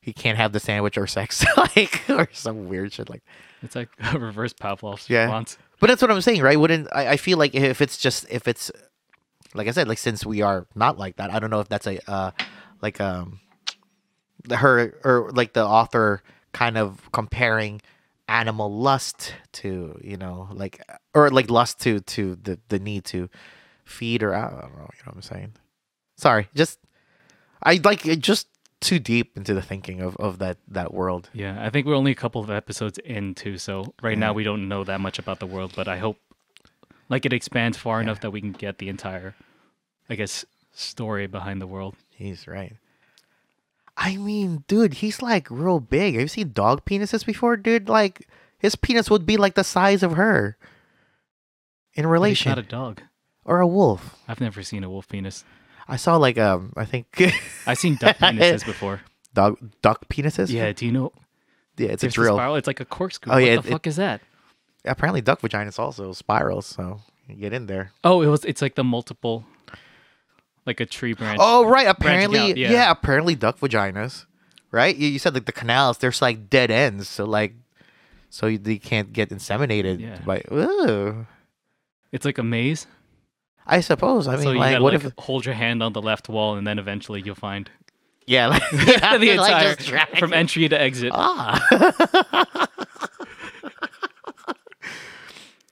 [0.00, 3.22] he can't have the sandwich or sex like or some weird shit like
[3.62, 5.24] It's like a reverse Pavlov's Yeah.
[5.24, 5.58] response.
[5.78, 8.48] but that's what i'm saying right wouldn't I, I feel like if it's just if
[8.48, 8.70] it's
[9.52, 11.86] like i said like since we are not like that i don't know if that's
[11.86, 12.30] a uh
[12.80, 13.40] like um
[14.50, 16.22] her or like the author
[16.52, 17.82] kind of comparing
[18.28, 20.80] animal lust to you know like
[21.14, 23.28] or like lust to to the the need to
[23.90, 25.52] feed or i don't know you know what i'm saying?
[26.16, 26.78] Sorry just
[27.62, 28.46] i like it just
[28.80, 31.28] too deep into the thinking of of that that world.
[31.32, 34.42] Yeah, I think we're only a couple of episodes in too, so right now we
[34.42, 36.16] don't know that much about the world, but I hope
[37.08, 39.34] like it expands far enough that we can get the entire
[40.08, 41.94] I guess story behind the world.
[42.10, 42.74] he's right.
[43.96, 46.14] I mean dude he's like real big.
[46.14, 47.88] Have you seen dog penises before dude?
[47.88, 48.26] Like
[48.58, 50.56] his penis would be like the size of her
[51.94, 53.02] in relation not a dog.
[53.44, 55.44] Or a wolf I've never seen a wolf penis.
[55.88, 57.06] i saw like um i think
[57.66, 59.00] I've seen duck penises before.
[59.34, 61.12] dog duck penises Yeah, do you know
[61.76, 62.56] yeah it's a drill spiral?
[62.56, 63.32] It's like a corkscrew.
[63.32, 64.20] Oh, what yeah, the it- fuck is that?
[64.84, 68.74] apparently duck vaginas also spirals so you get in there Oh, it was it's like
[68.76, 69.44] the multiple
[70.66, 71.38] like a tree branch.
[71.40, 72.70] oh right apparently out, yeah.
[72.72, 72.90] yeah.
[72.90, 74.24] apparently duck vaginas
[74.70, 77.54] right you, you said like the canals there's like dead ends so like
[78.30, 80.18] so you, they can't get inseminated Yeah.
[80.24, 81.26] by Ooh.
[82.12, 82.86] It's like a maze.
[83.70, 85.92] I suppose i mean so you like gotta what like if hold your hand on
[85.94, 87.70] the left wall and then eventually you'll find
[88.26, 91.10] yeah like, the like, entire just from entry to exit.
[91.14, 91.58] ah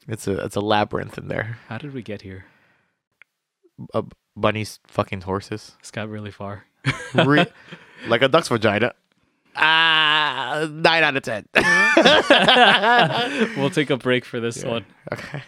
[0.09, 2.47] it's a it's a labyrinth in there How did we get here?
[3.95, 4.03] uh,
[4.37, 6.65] bunnies fucking horses It's got really far.
[7.15, 7.47] Re-
[8.09, 8.93] like a duck's vagina.
[9.57, 11.45] Ah, nine out of ten.
[13.57, 14.85] we'll take a break for this one.
[15.13, 15.43] okay.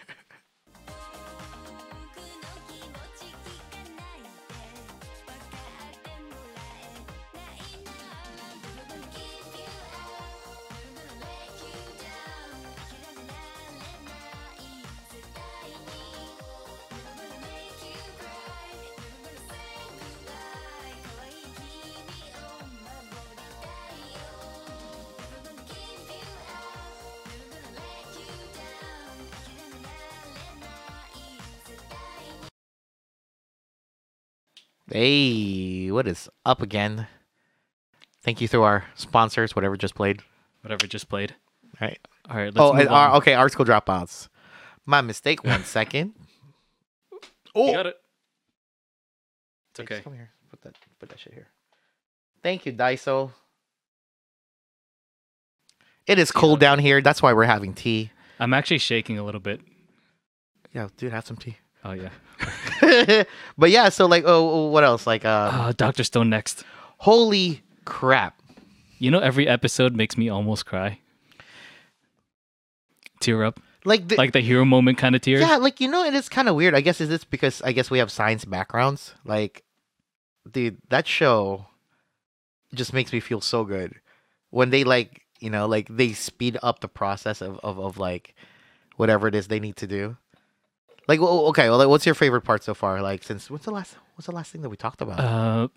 [34.90, 37.06] 'Hey, what is up again?
[38.22, 40.20] Thank you to our sponsors, whatever just played.
[40.62, 41.34] Whatever just played.
[41.80, 41.98] All right.
[42.28, 44.28] All right, let's oh, and, uh, okay, article dropouts.
[44.86, 45.42] My mistake.
[45.44, 46.12] One second.
[47.12, 47.18] You
[47.54, 47.96] Oh, got it.
[49.70, 50.00] It's Hey, okay.
[50.02, 50.30] Come here.
[50.50, 50.74] Put that.
[50.98, 51.48] Put that shit here.
[52.42, 53.30] Thank you, Daiso.
[56.06, 57.00] It is cold down here.
[57.00, 58.10] That's why we're having tea.
[58.38, 59.60] I'm actually shaking a little bit.
[60.72, 61.58] Yeah, dude, have some tea.
[61.84, 62.10] Oh yeah.
[63.58, 65.06] but yeah, so like, oh, what else?
[65.06, 66.64] Like, uh, Uh, Doctor Stone next.
[66.98, 68.40] holy crap!
[68.98, 70.98] You know, every episode makes me almost cry.
[73.20, 75.42] Tear up, Like, the, like the hero moment kind of tears.
[75.42, 76.74] yeah, like you know, it is kind of weird.
[76.74, 79.14] I guess is this because I guess we have science backgrounds.
[79.24, 79.62] Like,
[80.50, 81.66] dude, that show
[82.74, 83.96] just makes me feel so good
[84.50, 88.34] when they like, you know, like they speed up the process of of, of like
[88.96, 90.16] whatever it is they need to do.
[91.08, 93.02] Like, okay, well, like, what's your favorite part so far?
[93.02, 95.18] Like, since what's the last what's the last thing that we talked about?
[95.20, 95.68] Uh,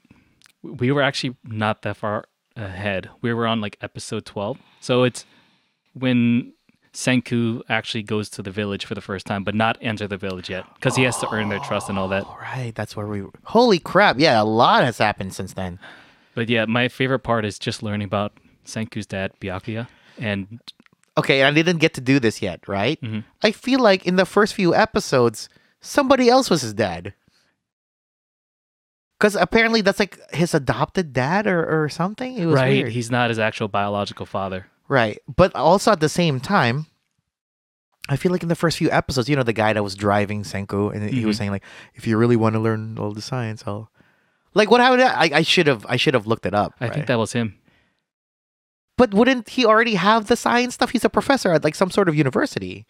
[0.62, 3.10] we were actually not that far ahead.
[3.22, 4.58] We were on like episode 12.
[4.80, 5.26] So it's
[5.94, 6.54] when
[6.94, 10.50] Senku actually goes to the village for the first time, but not enter the village
[10.50, 12.26] yet because he has to earn their trust and all that.
[12.40, 13.24] Right, that's where we.
[13.46, 14.20] Holy crap!
[14.20, 15.80] Yeah, a lot has happened since then.
[16.36, 18.34] But yeah, my favorite part is just learning about
[18.66, 19.88] Senku's dad, Byakuya.
[20.20, 20.60] And
[21.18, 23.00] Okay, and I didn't get to do this yet, right?
[23.02, 23.24] Mhm.
[23.44, 25.48] I feel like in the first few episodes,
[25.82, 27.14] somebody else was his dad.
[29.20, 32.36] Because apparently that's like his adopted dad or, or something.
[32.38, 32.92] It was right, weird.
[32.92, 34.66] he's not his actual biological father.
[34.90, 35.20] Right.
[35.34, 36.88] But also at the same time,
[38.10, 40.44] I feel like in the first few episodes, you know, the guy that was driving
[40.44, 41.40] Senku, and he was Mhm.
[41.40, 43.90] saying like, "If you really want to learn all the science, I'll."
[44.54, 45.04] Like, what happened?
[45.04, 46.74] I I should have I should have looked it up.
[46.82, 46.94] I right?
[46.94, 47.56] think that was him.
[48.98, 50.92] But wouldn't he already have the science stuff?
[50.92, 52.86] He's a professor at like some sort of university.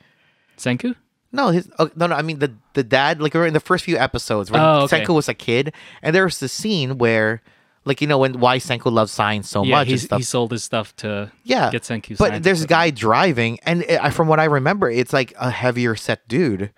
[0.57, 0.95] Senku?
[1.31, 2.15] No, his oh, no, no.
[2.15, 3.21] I mean the the dad.
[3.21, 5.03] Like in the first few episodes when Oh, okay.
[5.03, 7.41] Senku was a kid, and there was the scene where,
[7.85, 10.19] like you know, when why Senku loves science so yeah, much and he's, stuff.
[10.19, 12.17] he sold his stuff to yeah, get Senku.
[12.17, 15.95] but there's a guy driving, and it, from what I remember, it's like a heavier
[15.95, 16.71] set dude.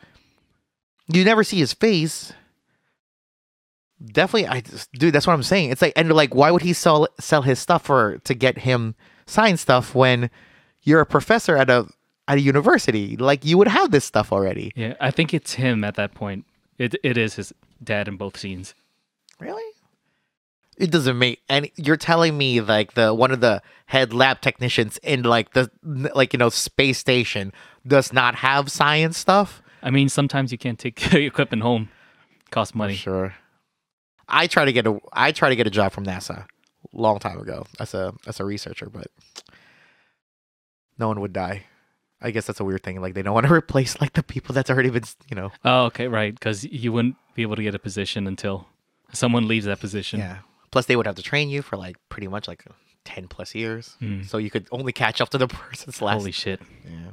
[1.07, 2.31] You never see his face.
[4.03, 5.13] Definitely, I just, dude.
[5.13, 5.71] That's what I'm saying.
[5.71, 8.95] It's like, and like, why would he sell sell his stuff for to get him
[9.25, 10.29] science stuff when
[10.83, 11.87] you're a professor at a
[12.27, 13.17] at a university?
[13.17, 14.71] Like, you would have this stuff already.
[14.75, 16.45] Yeah, I think it's him at that point.
[16.77, 17.53] It it is his
[17.83, 18.73] dad in both scenes.
[19.39, 19.63] Really?
[20.77, 21.71] It doesn't make any.
[21.75, 26.33] You're telling me like the one of the head lab technicians in like the like
[26.33, 27.53] you know space station
[27.87, 29.61] does not have science stuff.
[29.81, 31.89] I mean, sometimes you can't take equipment home.
[32.51, 32.95] Cost money.
[32.95, 33.35] Sure.
[34.27, 36.45] I try to get a I try to get a job from NASA
[36.95, 39.07] long time ago as a as a researcher, but
[40.97, 41.63] no one would die.
[42.21, 43.01] I guess that's a weird thing.
[43.01, 45.51] Like they don't want to replace like the people that's already been you know.
[45.63, 46.33] Oh, okay, right.
[46.33, 48.67] Because you wouldn't be able to get a position until
[49.13, 50.19] someone leaves that position.
[50.19, 50.37] Yeah.
[50.71, 52.63] Plus they would have to train you for like pretty much like
[53.03, 54.25] ten plus years, Mm.
[54.27, 56.17] so you could only catch up to the person's last.
[56.19, 56.59] Holy shit.
[56.85, 57.11] Yeah.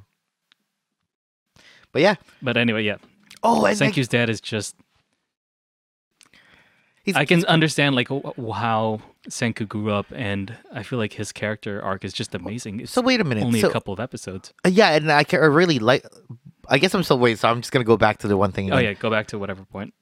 [1.93, 2.15] But yeah.
[2.41, 2.97] But anyway, yeah.
[3.43, 4.75] Oh, and Senku's dad is just.
[7.05, 11.81] He's- I can understand like how Senku grew up, and I feel like his character
[11.81, 12.81] arc is just amazing.
[12.81, 13.45] It's so wait a minute.
[13.45, 14.53] only so, a couple of episodes.
[14.65, 16.05] uh, yeah, and I, can, I really like.
[16.69, 18.73] I guess I'm still waiting, so I'm just gonna go back to the one thing.
[18.73, 18.93] Oh again.
[18.93, 19.95] yeah, go back to whatever point.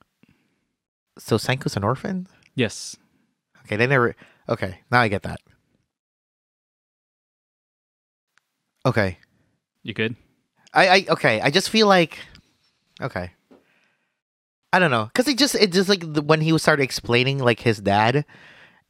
[1.18, 2.28] So Senku's an orphan.
[2.54, 2.96] Yes.
[3.64, 4.16] Okay, they never.
[4.48, 5.40] Okay, now I get that.
[8.86, 9.18] Okay,
[9.82, 10.16] You good?
[10.72, 11.40] I, I okay.
[11.42, 12.18] I just feel like,
[13.02, 13.32] okay.
[14.72, 17.60] I don't know, cause it just it just like the, when he started explaining like
[17.60, 18.24] his dad,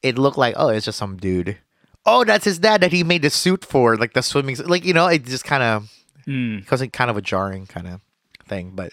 [0.03, 1.59] it looked like oh it's just some dude.
[2.07, 4.95] Oh, that's his dad that he made the suit for, like the swimming, like you
[4.95, 5.91] know, it just kind of
[6.27, 6.61] Mm.
[6.61, 8.01] because it kind of a jarring kind of
[8.47, 8.73] thing.
[8.75, 8.93] But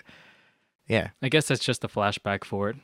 [0.87, 2.77] yeah, I guess that's just a flashback for it.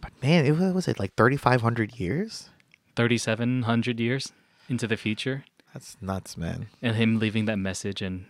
[0.00, 2.50] but man, it was, was it like thirty five hundred years?
[2.96, 4.32] Thirty-seven hundred years
[4.68, 6.68] into the future, That's nuts, man.
[6.80, 8.26] and him leaving that message, and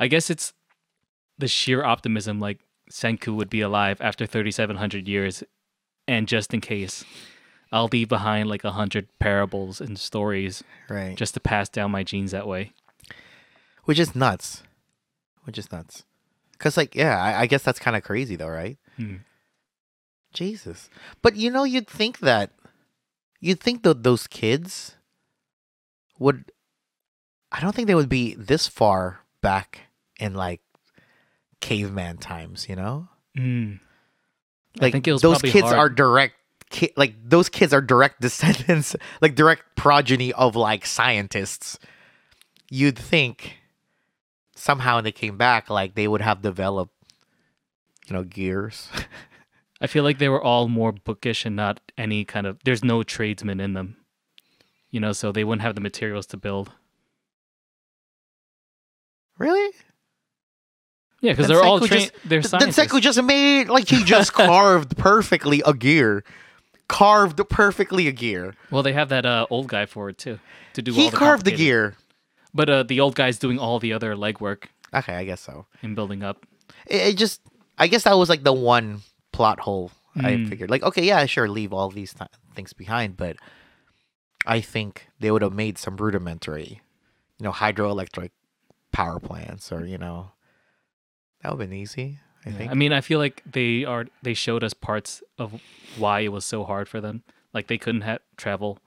[0.00, 0.52] I guess it's
[1.38, 2.40] the sheer optimism.
[2.40, 2.58] Like
[2.90, 5.44] Senku would be alive after thirty-seven hundred years,
[6.08, 7.04] and just in case,
[7.72, 11.16] I'll leave behind like a hundred parables and stories Right.
[11.16, 12.72] just to pass down my genes that way.
[13.84, 14.62] which is nuts
[15.44, 16.04] which is nuts
[16.52, 19.16] because like yeah I, I guess that's kind of crazy though right Hmm.
[20.34, 20.90] jesus
[21.22, 22.50] but you know you'd think that
[23.40, 24.96] you'd think that those kids
[26.18, 26.50] would
[27.52, 29.82] i don't think they would be this far back
[30.18, 30.60] in like
[31.60, 33.80] caveman times you know Mm.
[34.80, 35.76] Like I think it was those kids hard.
[35.76, 36.34] are direct
[36.70, 41.78] ki- like those kids are direct descendants like direct progeny of like scientists
[42.70, 43.58] you'd think
[44.54, 46.94] somehow when they came back like they would have developed
[48.08, 48.88] you know gears
[49.80, 52.58] I feel like they were all more bookish and not any kind of.
[52.64, 53.96] There's no tradesmen in them,
[54.90, 56.72] you know, so they wouldn't have the materials to build.
[59.38, 59.70] really
[61.20, 62.10] Yeah, because they're all trained.
[62.12, 62.78] just- They're scientists.
[62.78, 66.24] Senku just made like he just carved perfectly a gear
[66.88, 70.38] carved perfectly a gear well, they have that uh, old guy for it too
[70.74, 70.92] to do.
[70.92, 71.94] he all the carved the complicated- gear
[72.54, 75.96] but uh, the old guy's doing all the other legwork okay i guess so in
[75.96, 76.46] building up.
[76.86, 77.40] it, it just
[77.76, 79.00] i guess that was like the one
[79.32, 80.48] plot hole i Mm.
[80.48, 83.36] figured like okay yeah sure leave all these th- things behind but
[84.46, 86.80] i think they would have made some rudimentary
[87.38, 88.30] you know hydroelectric
[88.92, 90.30] power plants or you know
[91.46, 94.06] that would have been easy i Yeah, think I mean, I feel like they are.
[94.22, 95.60] They showed us parts of
[95.96, 97.22] why it was so hard for them.
[97.54, 98.78] Like they couldn't have travel.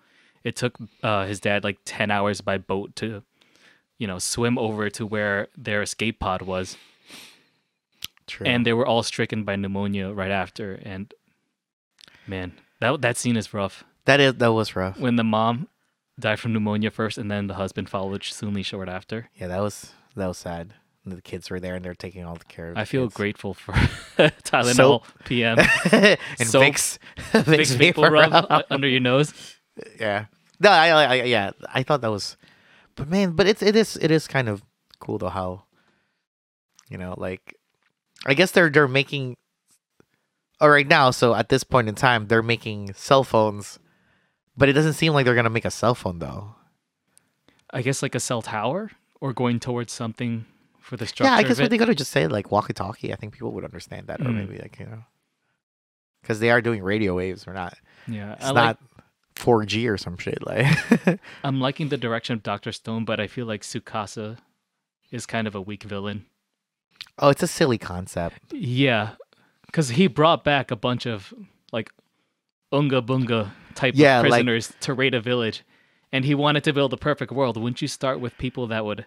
[0.43, 3.23] It took uh, his dad like ten hours by boat to,
[3.97, 6.77] you know, swim over to where their escape pod was.
[8.27, 8.45] True.
[8.47, 10.79] and they were all stricken by pneumonia right after.
[10.85, 11.13] And
[12.27, 13.83] man, that that scene is rough.
[14.05, 15.67] that is that was rough When the mom
[16.19, 19.29] died from pneumonia first, and then the husband followed soonly short after.
[19.35, 20.73] yeah that was that was sad
[21.15, 23.13] the kids were there and they're taking all the care of I feel kids.
[23.15, 23.73] grateful for
[24.43, 25.57] Tylenol PM.
[25.91, 26.63] and Soap.
[26.63, 26.97] Vicks,
[27.31, 29.33] Vicks people vapor rub under your nose.
[29.99, 30.25] Yeah.
[30.59, 32.35] No, I, I, I, yeah, I thought that was,
[32.95, 34.61] but man, but it's it is it is kind of
[34.99, 35.63] cool though how,
[36.89, 37.55] you know, like,
[38.25, 39.37] I guess they're they're making,
[40.59, 41.11] all right now.
[41.11, 43.79] So at this point in time, they're making cell phones,
[44.57, 46.55] but it doesn't seem like they're gonna make a cell phone though.
[47.71, 48.91] I guess like a cell tower
[49.21, 50.45] or going towards something
[50.89, 51.31] for the structure.
[51.31, 53.13] Yeah, I guess what they could have just said like walkie-talkie.
[53.13, 54.35] I think people would understand that, or Mm.
[54.35, 55.03] maybe like you know,
[56.21, 57.75] because they are doing radio waves or not.
[58.07, 58.79] yeah, It's I like, not
[59.35, 60.45] 4G or some shit.
[60.45, 60.67] Like,
[61.43, 64.37] I'm liking the direction of Doctor Stone, but I feel like Tsukasa
[65.11, 66.25] is kind of a weak villain.
[67.19, 68.39] oh, it's a silly concept.
[68.51, 69.11] Yeah,
[69.67, 71.33] because he brought back a bunch of
[71.71, 71.91] like
[72.71, 75.63] unga bunga type Yeah, of like- prisoners to raid a village,
[76.11, 77.55] and he wanted to build a perfect world.
[77.57, 79.05] Wouldn't you start with people that would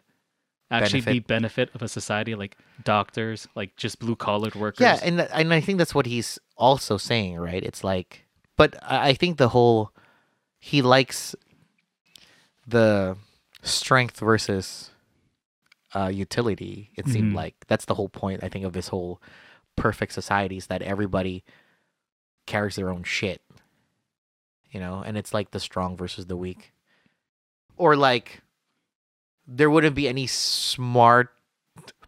[0.73, 4.81] actually the benefit of a society, like doctors, like just blue collared workers?
[4.81, 7.63] Yeah, and and I think that's what he's also saying, right?
[7.63, 8.25] It's like,
[8.57, 9.93] but I think the whole
[10.59, 11.35] he likes
[12.67, 13.17] the
[13.63, 14.91] strength versus
[15.95, 16.91] uh, utility.
[16.97, 17.37] It seemed Mhm.
[17.37, 18.43] like that's the whole point.
[18.43, 19.21] I think of this whole
[19.77, 21.45] perfect society is that everybody
[22.47, 23.43] carries their own shit,
[24.71, 26.73] you know, and it's like the strong versus the weak,
[27.77, 28.41] or like
[29.55, 31.31] there wouldn't be any smart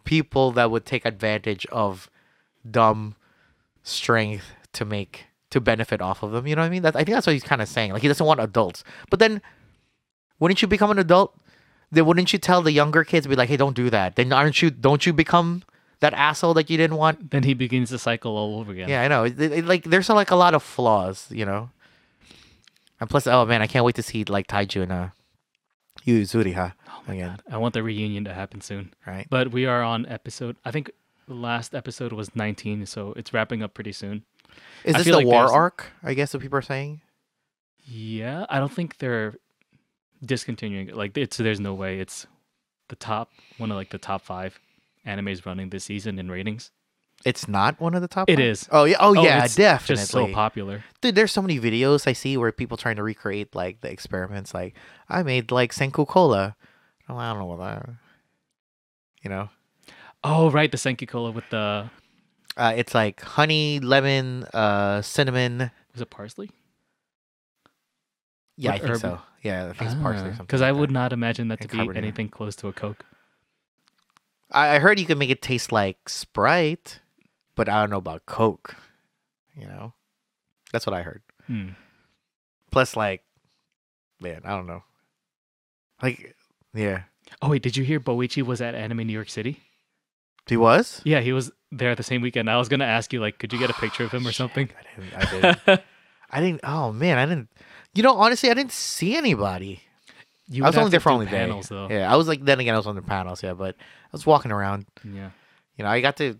[0.05, 2.11] people that would take advantage of
[2.69, 3.15] dumb
[3.83, 6.47] strength to make to benefit off of them.
[6.47, 6.83] You know what I mean?
[6.83, 7.93] That I think that's what he's kind of saying.
[7.93, 8.83] Like he doesn't want adults.
[9.11, 9.41] But then,
[10.41, 11.39] wouldn't you become an adult?
[11.93, 14.17] Then wouldn't you tell the younger kids be like, "Hey, don't do that"?
[14.17, 14.71] Then aren't you?
[14.71, 15.63] Don't you become
[16.01, 17.31] that asshole that you didn't want?
[17.31, 18.89] Then he begins the cycle all over again.
[18.89, 19.25] Yeah, I know.
[19.25, 21.71] It, it- like there's like a lot of flaws, you know.
[23.01, 25.09] And plus, oh man, I can't wait to see like Taiju and uh,
[27.07, 27.39] Oh Yuzuriha again.
[27.51, 28.93] I want the reunion to happen soon.
[29.07, 29.27] Right?
[29.31, 30.57] But we are on episode.
[30.65, 30.91] I think
[31.29, 34.25] the last episode was 19, so it's wrapping up pretty soon.
[34.85, 35.93] Is I this the like war there's- arc?
[36.03, 37.01] I guess what people are saying.
[37.87, 39.35] Yeah, I don't think they're
[40.25, 40.97] discontinuing it.
[40.97, 42.27] Like it's there's no way it's
[42.89, 44.59] the top one of like the top five
[45.07, 46.71] animes running this season in ratings.
[47.25, 48.29] It's not one of the top.
[48.29, 48.45] It five?
[48.45, 48.69] is.
[48.71, 48.97] Oh yeah.
[49.01, 49.45] Oh, oh yeah.
[49.45, 49.97] it's Definitely.
[49.97, 50.85] Just so popular.
[51.01, 54.53] Dude, there's so many videos I see where people trying to recreate like the experiments.
[54.55, 54.75] Like
[55.09, 56.57] I made like Senku Cola.
[57.09, 57.89] Oh, I don't know what that.
[59.23, 59.49] You know,
[60.23, 61.91] Oh right, the Senku Cola with the
[62.57, 65.71] uh, it's like honey, lemon, uh, cinnamon.
[65.93, 66.51] was it parsley?
[68.57, 69.21] Yeah, I think so.
[69.43, 70.47] Yeah, I think it's parsley or something.
[70.47, 70.79] Because like I that.
[70.79, 73.05] would not imagine that to be anything close to a Coke.
[74.51, 77.01] I, I heard you can make it taste like Sprite,
[77.55, 78.77] but I don't know about Coke.
[79.57, 79.93] You know,
[80.73, 81.23] that's what I heard.
[81.47, 81.71] Hmm.
[82.71, 83.23] Plus, like,
[84.21, 84.83] man, I don't know.
[86.03, 86.35] Like,
[86.75, 87.03] yeah,
[87.43, 89.61] Oh wait, did you hear Boichi was at Anime New York City?
[90.47, 91.01] he was.
[91.05, 92.51] Yeah, he was there the same weekend.
[92.51, 94.69] I was gonna ask you like, could you get a picture of him or something?
[94.79, 95.15] I didn't.
[95.15, 95.31] I
[95.67, 95.83] didn't.
[96.31, 96.61] I didn't.
[96.65, 97.49] Oh man, I didn't.
[97.95, 99.83] You know, honestly, I didn't see anybody.
[100.49, 101.33] You I was only there for only day.
[101.33, 101.89] panels though.
[101.89, 103.43] Yeah, I was like then again I was on the panels.
[103.43, 104.87] Yeah, but I was walking around.
[105.05, 105.31] yeah.
[105.77, 106.39] You know, I got to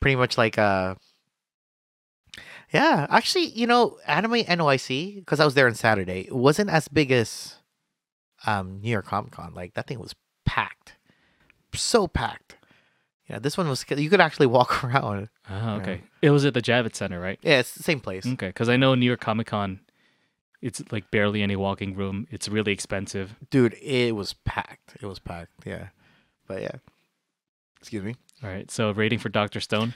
[0.00, 0.94] pretty much like uh.
[2.72, 6.88] Yeah, actually, you know, Anime NYC because I was there on Saturday it wasn't as
[6.88, 7.56] big as
[8.46, 9.52] um New York Comic Con.
[9.54, 10.14] Like that thing was
[10.44, 10.94] packed,
[11.74, 12.56] so packed.
[13.28, 15.28] Yeah, this one was you could actually walk around.
[15.48, 16.02] Oh, okay.
[16.20, 17.38] It was at the Javits Center, right?
[17.42, 18.26] Yeah, it's the same place.
[18.26, 19.80] Okay, because I know New York Comic Con,
[20.60, 22.26] it's like barely any walking room.
[22.30, 23.34] It's really expensive.
[23.50, 24.96] Dude, it was packed.
[25.00, 25.52] It was packed.
[25.64, 25.88] Yeah,
[26.46, 26.76] but yeah.
[27.80, 28.16] Excuse me.
[28.44, 29.94] All right, so rating for Doctor Stone.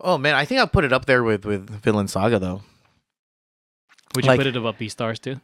[0.00, 2.62] Oh man, I think I'll put it up there with with Vinland Saga though.
[4.14, 5.40] Would you Like- put it above Beastars too?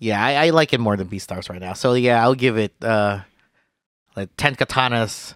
[0.00, 1.74] Yeah, I, I like it more than Beastars right now.
[1.74, 3.20] So yeah, I'll give it uh
[4.16, 5.34] like ten katanas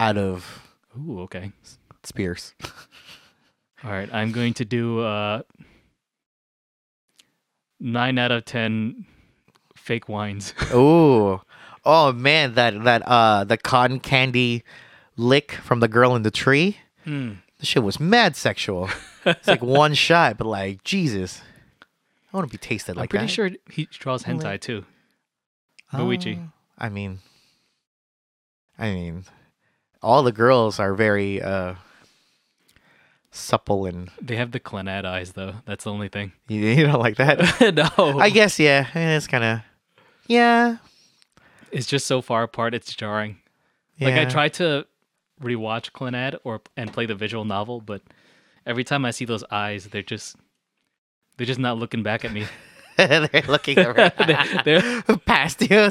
[0.00, 0.62] out of
[0.98, 1.52] Ooh, okay.
[2.02, 2.54] spears.
[3.84, 5.42] All right, I'm going to do uh
[7.78, 9.04] nine out of ten
[9.76, 10.54] fake wines.
[10.74, 11.40] Ooh.
[11.84, 14.64] Oh man, that that uh the cotton candy
[15.16, 16.78] lick from the girl in the tree.
[17.04, 17.34] Hmm.
[17.58, 18.88] The shit was mad sexual.
[19.26, 21.42] It's like one shot, but like Jesus.
[22.36, 23.32] I want to be tasted I'm like pretty that.
[23.32, 24.84] sure he draws hentai too.
[25.90, 26.38] Boichi.
[26.38, 27.20] Oh, I mean,
[28.78, 29.24] I mean,
[30.02, 31.76] all the girls are very uh
[33.30, 35.54] supple and They have the Clannad eyes though.
[35.64, 36.32] That's the only thing.
[36.48, 37.38] you, you know like that.
[37.74, 39.60] no, I guess yeah, eh, it's kind of
[40.26, 40.76] yeah.
[41.72, 42.74] it's just so far apart.
[42.74, 43.38] It's jarring.
[43.98, 44.28] Like I yeah.
[44.28, 44.86] tried to
[45.40, 48.02] rewatch Clannad or and play the visual novel, but
[48.66, 50.36] every time I see those eyes, they're just
[51.36, 52.46] they're just not looking back at me.
[52.96, 55.90] they're looking over They- they're- past you.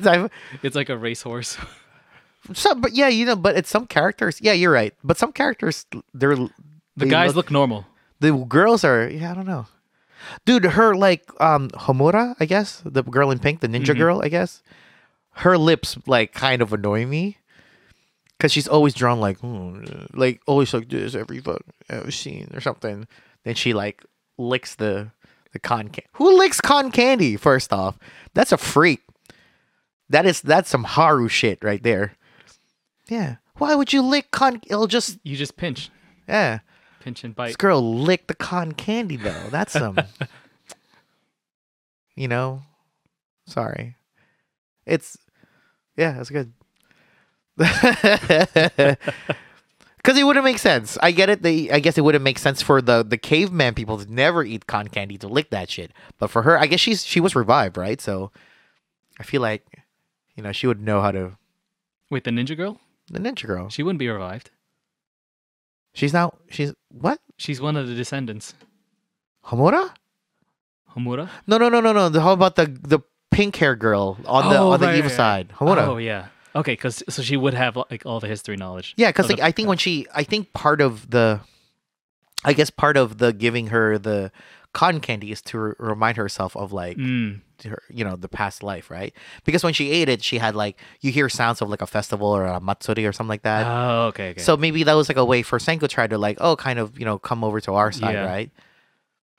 [0.64, 1.58] It's like a racehorse.
[2.54, 4.40] Some, but yeah, you know, but it's some characters.
[4.42, 4.94] Yeah, you're right.
[5.04, 6.50] But some characters, they're The
[6.98, 7.86] they guys look normal.
[8.22, 9.08] The girls are.
[9.08, 9.68] Yeah, I don't know.
[10.46, 13.98] Dude, her like um Homura, I guess the girl in pink, the ninja Mhm.
[13.98, 14.64] girl, I guess.
[15.32, 17.38] Her lips like kind of annoy me.
[18.40, 22.62] Cause she's always drawn like, hmm, like always like this every fuck ever seen or
[22.62, 23.08] something.
[23.44, 24.04] Then she like
[24.38, 25.12] licks the
[25.56, 26.04] the con can.
[26.14, 27.38] Who licks con candy?
[27.38, 27.98] First off,
[28.36, 29.02] that's a freak.
[30.10, 32.14] That is that's some Haru shit right there.
[33.08, 33.38] Yeah.
[33.58, 34.62] Why would you lick con?
[34.68, 35.90] It'll just You just pinch,
[36.28, 36.60] yeah.
[37.00, 37.48] pinch and bite.
[37.48, 39.48] This girl licked the con candy though.
[39.50, 39.98] That's some.
[42.16, 42.64] you know,
[43.48, 43.96] sorry.
[44.86, 45.18] It's
[45.96, 46.52] yeah, that's good.
[50.06, 51.00] Because it wouldn't make sense.
[51.02, 51.42] I get it.
[51.42, 54.68] They, I guess it wouldn't make sense for the the caveman people to never eat
[54.68, 55.92] con candy to lick that shit.
[56.20, 58.00] But for her, I guess she's she was revived, right?
[58.00, 58.32] So
[59.20, 59.66] I feel like,
[60.36, 61.38] you know, she would know how to.
[62.12, 62.80] Wait, the ninja girl?
[63.10, 63.70] The ninja girl.
[63.70, 64.52] She wouldn't be revived.
[65.94, 66.34] She's now.
[66.52, 67.20] She's what?
[67.38, 68.54] She's one of the descendants.
[69.46, 69.90] Homura?
[70.96, 71.30] Homura?
[71.48, 72.10] No, no, no, no, no.
[72.10, 73.00] The- How about the the
[73.32, 75.50] pink hair girl on the Oh, on the right, evil right, side?
[75.50, 75.88] Homura.
[75.88, 76.28] Oh yeah.
[76.56, 78.94] Okay, because so she would have like all the history knowledge.
[78.98, 81.42] Yeah, because like the- I think when she, I think part of the,
[82.44, 84.32] I guess part of the giving her the
[84.74, 88.62] cotton candy is to re- remind herself of like Mm, her, you know, the past
[88.64, 89.14] life, right?
[89.46, 92.28] Because when she ate it, she had like you hear sounds of like a festival
[92.28, 93.66] or a matsuri or something like that.
[93.68, 94.42] oh, okay, okay.
[94.42, 96.98] So maybe that was like a way for Senku try to like, oh, kind of,
[97.00, 98.26] you know, come over to our side, Yeah.
[98.26, 98.52] right?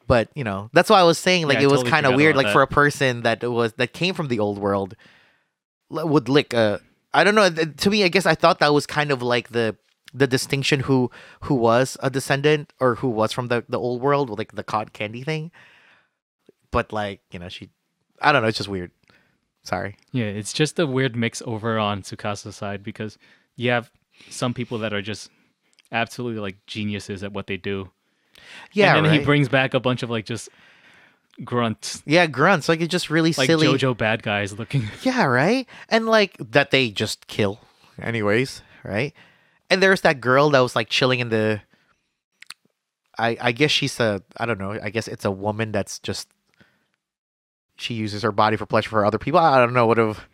[0.07, 2.15] But you know, that's why I was saying like Yeah, it was totally kind of
[2.15, 4.97] weird, like for a person that was that came from the old world,
[5.91, 6.81] would lick a.
[7.17, 7.49] I don't know.
[7.49, 9.75] To me, I guess I thought that was kind of like the
[10.13, 11.11] the distinction who
[11.45, 14.91] who was a descendant or who was from the the old world, like the cotton
[14.91, 15.51] candy thing.
[16.71, 17.71] But like you know, she,
[18.21, 18.49] I don't know.
[18.49, 18.91] It's just weird.
[19.63, 19.97] Sorry.
[20.13, 23.19] yeah, it's just a weird mix over on Tsukasa's side because
[23.57, 23.91] you have
[24.31, 25.29] some people that are just
[25.91, 27.91] absolutely like geniuses at what they do.
[28.73, 29.21] Yeah, and then right.
[29.21, 30.51] he brings back a bunch of like just
[31.45, 32.69] grunts, yeah, grunts.
[32.69, 33.67] Like it's just really like silly.
[33.67, 34.89] JoJo bad guys looking.
[35.03, 35.69] Yeah, right?
[35.89, 37.61] And like that they just kill
[38.01, 39.13] anyways, right?
[39.71, 41.61] And there's that girl that was like chilling in the
[43.19, 46.29] I I guess she's a I don't know, I guess it's a woman that's just
[47.77, 49.41] she uses her body for pleasure for other people.
[49.41, 50.29] I don't know what of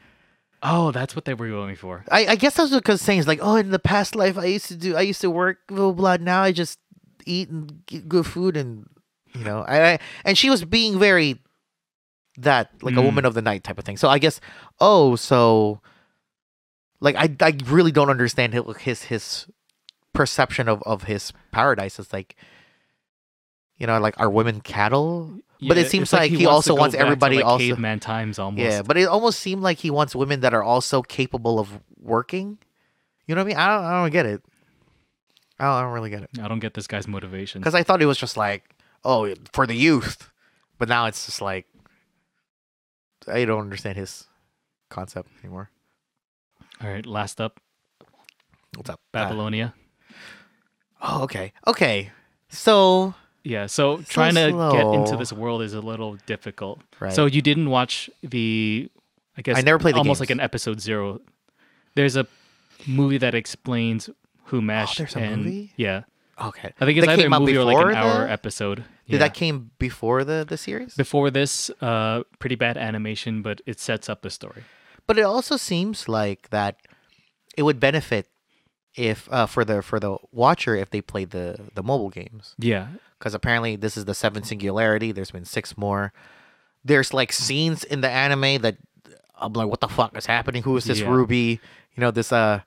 [0.65, 2.05] Oh, that's what they were going for.
[2.09, 4.45] I, I guess that's what because saying is like, oh, in the past life I
[4.45, 6.17] used to do I used to work blah blah.
[6.17, 6.25] blah.
[6.25, 6.79] Now I just
[7.27, 8.87] eat and get good food and
[9.35, 11.39] you know I, I and she was being very
[12.39, 13.05] that like a Mm.
[13.05, 13.97] woman of the night type of thing.
[13.97, 14.41] So I guess
[14.81, 15.81] oh so
[17.01, 19.47] like I I really don't understand his his,
[20.13, 21.99] perception of of his paradise.
[21.99, 22.37] It's like
[23.79, 25.33] you know like are women cattle?
[25.67, 28.01] But it seems it's like he wants also wants back to, everybody like, also- caveman
[28.01, 28.63] times almost.
[28.63, 31.69] Yeah, but it almost seemed like he wants women that are also capable of
[32.01, 32.59] working.
[33.27, 33.57] You know what I mean?
[33.57, 34.43] I don't I don't get it.
[35.61, 37.61] I don't, I don't really get it I don't get this guy's motivation.
[37.61, 38.72] because I thought it was just like
[39.05, 40.31] oh for the youth,
[40.79, 41.67] but now it's just like
[43.29, 44.27] I don't understand his
[44.91, 45.71] concept anymore.
[46.83, 47.61] All right, last up,
[48.77, 49.75] What's up, Uh, Babylonia.
[51.01, 52.11] oh, okay, okay.
[52.49, 56.81] So yeah, so so trying to get into this world is a little difficult.
[57.01, 57.13] right.
[57.13, 58.89] So you didn't watch the,
[59.37, 61.21] I guess I never played almost like an episode zero.
[61.95, 62.27] There's a
[62.87, 64.09] movie that explains
[64.47, 64.99] who Mash.
[64.99, 65.73] Oh, there's a and, movie?
[65.77, 66.03] Yeah,
[66.49, 66.73] okay.
[66.81, 68.77] I think it's That either a movie or like an before hour the- episode.
[68.77, 69.19] Did Yeah.
[69.19, 70.95] that came before the the series?
[70.95, 71.71] before this?
[71.81, 74.63] Uh, pretty bad animation, but it sets up the story.
[75.07, 76.77] But it also seems like that
[77.57, 78.29] it would benefit
[78.95, 82.89] if uh, for the for the watcher if they played the the mobile games Yeah,
[83.19, 85.13] because apparently this is the seventh singularity.
[85.13, 86.13] There's been six more.
[86.85, 88.77] There's like scenes in the anime that
[89.39, 90.63] I'm like, what the fuck is happening?
[90.63, 91.09] Who is this Yeah.
[91.11, 91.61] Ruby?
[91.95, 92.61] You know this uh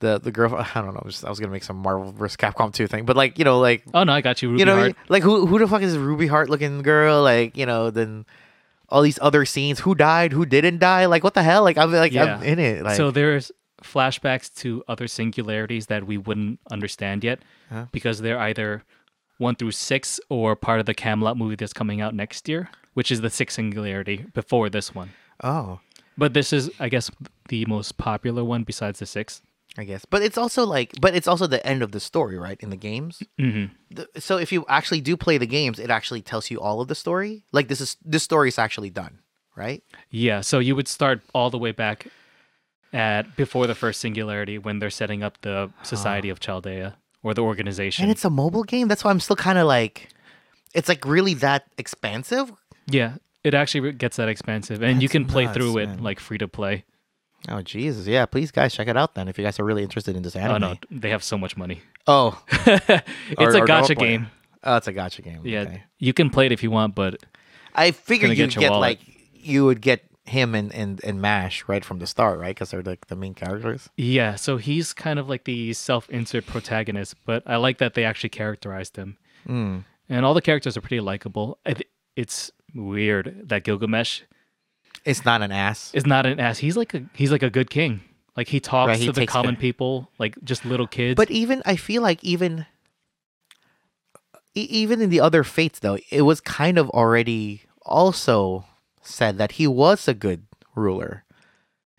[0.00, 0.54] the the girl.
[0.74, 1.02] I don't know.
[1.06, 2.36] just- I was gonna make some Marvel vs.
[2.36, 4.48] Capcom two thing, but like you know like Oh no, I got you.
[4.50, 4.96] Ruby you know Heart.
[5.08, 7.22] like who who the fuck is Ruby Heart looking girl?
[7.22, 8.26] Like you know then.
[8.88, 11.64] All these other scenes, who died, who didn't die, like what the hell?
[11.64, 12.84] Like I'm like I'm in it.
[12.84, 13.50] Like so there's
[13.82, 17.86] flashbacks to other singularities that we wouldn't understand yet Huh?
[17.90, 18.84] because they're either
[19.38, 23.10] one through six or part of the Camelot movie that's coming out next year, which
[23.10, 25.10] is the sixth singularity before this one.
[25.42, 25.80] oh,
[26.16, 27.10] But this is, I guess,
[27.48, 29.42] the most popular one besides the sixth.
[29.78, 30.04] I guess.
[30.04, 32.58] But it's also like, but it's also the end of the story, right?
[32.60, 33.22] In the games.
[33.38, 36.80] hmm The- So if you actually do play the games, it actually tells you all
[36.80, 37.44] of the story.
[37.52, 39.20] Like this is this story is actually done,
[39.56, 39.82] right?
[40.10, 42.06] Yeah, so you would start all the way back
[42.92, 47.42] at before the first singularity when they're setting up the Society of Chaldea or the
[47.42, 48.04] organization.
[48.04, 48.88] And it's a mobile game.
[48.88, 50.08] That's why I'm still kind of like,
[50.74, 52.52] it's like really that expansive.
[52.86, 56.02] yeah, it actually gets that expensive, and you can play nuts, through it man.
[56.02, 56.84] like free to play.
[57.48, 58.26] Oh Jesus, yeah.
[58.26, 59.28] Please, guys, check it out then.
[59.28, 60.54] If you guys are really interested in this anime.
[60.64, 61.80] Oh no, they have so much money.
[62.06, 62.80] Oh, it's
[63.38, 64.28] Or- a or gacha game.
[64.64, 65.40] oh, it's a gacha game.
[65.44, 65.82] Yeah, Okay.
[65.98, 67.22] you can play it if you want, but
[67.74, 69.00] I figured you'd get get like
[69.32, 72.48] you would get him and and and Mash right from the start, right?
[72.54, 73.88] Because they're like the main characters.
[73.96, 74.34] yeah.
[74.34, 78.96] So he's kind of like the self-insert protagonist, but I like that they actually characterized
[78.96, 79.84] him, Mm.
[80.08, 81.58] and all the characters are pretty likable.
[82.16, 84.22] It's weird that Gilgamesh
[85.06, 85.92] It's not an ass.
[85.94, 86.58] It's not an ass.
[86.58, 88.00] He's like a he's like a good king.
[88.36, 91.16] Like he talks Right, he to the common care- people, like just little kids.
[91.16, 92.66] But even I feel like even
[94.54, 98.64] even in the other fates though, it was kind of already also
[99.00, 101.24] said that he was a good ruler.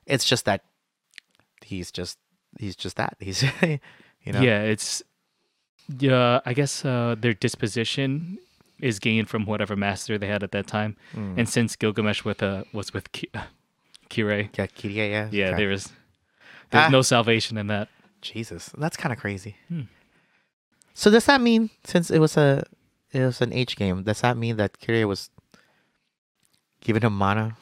[0.06, 0.64] It's just that
[1.64, 2.18] he's just
[2.60, 3.16] he's just that.
[3.20, 4.42] He's you know.
[4.42, 5.02] yeah, it's
[6.00, 6.42] yeah.
[6.46, 8.38] I guess uh, their disposition
[8.80, 10.96] is gained from whatever master they had at that time.
[11.16, 11.38] Mm.
[11.40, 13.32] And since Gilgamesh with uh, was with Ki-
[14.10, 15.30] Kirei, yeah, Kirei, yeah.
[15.32, 15.58] yeah, okay.
[15.58, 15.92] there was
[16.72, 16.90] there's Ah.
[16.90, 17.90] no salvation in that.
[18.22, 19.56] Jesus, that's kind of crazy.
[19.70, 19.82] Hmm.
[20.94, 22.64] So does that mean since it was a
[23.14, 25.30] it was an H game, does that mean that Kirei was
[26.82, 27.56] giving him mana?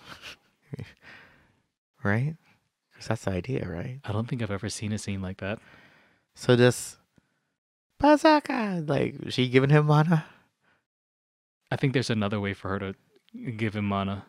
[2.04, 2.36] right?
[2.92, 4.00] Because that's the idea, right?
[4.06, 5.60] I don't think I've ever seen a scene like that.
[6.36, 6.98] So this
[8.02, 10.26] Pasaka, like she giving him mana?
[11.72, 12.96] I think there's another way for her to
[13.52, 14.26] give him mana.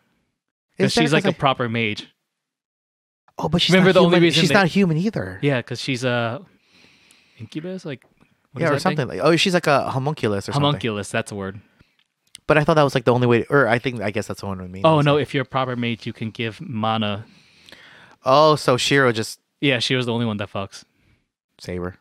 [0.76, 2.08] Because she's like a proper mage.
[3.38, 4.22] Oh, but she's remember not the only human.
[4.22, 5.38] reason she's they- not human either.
[5.42, 6.44] Yeah, because she's a
[7.38, 8.02] incubus, like
[8.52, 8.96] what yeah, is or that thing?
[8.96, 9.20] something like.
[9.26, 10.62] Oh, she's like a homunculus or something.
[10.66, 11.60] Homunculus, that's a word.
[12.46, 13.44] But I thought that was like the only way.
[13.50, 14.80] or I think I guess that's the one with me.
[14.84, 17.26] Oh no, if you're a proper mage, you can give mana.
[18.24, 20.84] Oh, so Shiro just Yeah, she was the only one that fucks.
[21.58, 21.96] saber.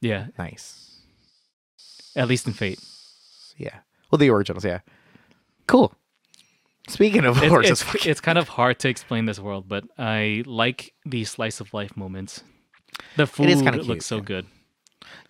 [0.00, 0.98] Yeah, Nice.
[2.16, 2.78] at least in Fate.
[3.56, 3.78] Yeah.
[4.14, 4.78] Well, the originals, yeah.
[5.66, 5.92] Cool.
[6.88, 9.82] Speaking of It's, horses, it's, fucking- it's kind of hard to explain this world, but
[9.98, 12.44] I like the slice of life moments.
[13.16, 14.22] The food is kinda cute, looks so yeah.
[14.22, 14.46] good.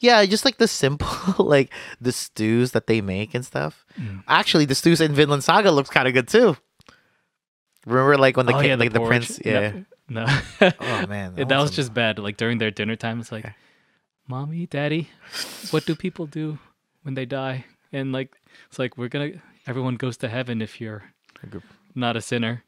[0.01, 1.09] yeah, just like the simple,
[1.47, 3.87] like the stews that they make and stuff.
[3.99, 4.23] Mm.
[4.29, 6.59] Actually, the stews in Vinland Saga looks kind of good too.
[7.87, 9.73] Remember, like when the oh kid, yeah, like the, prince, yeah.
[10.11, 10.27] No,
[10.61, 12.19] Oh man, that, want was just bad.
[12.19, 13.55] Like during their dinner time, it's like, Okay.
[14.29, 15.09] "Mommy, Daddy,
[15.71, 16.59] what do people do
[17.03, 17.65] when they die?"
[17.95, 18.35] And like,
[18.69, 19.31] it's like we're gonna.
[19.69, 21.05] Everyone goes to heaven if you're
[21.95, 22.65] not a sinner.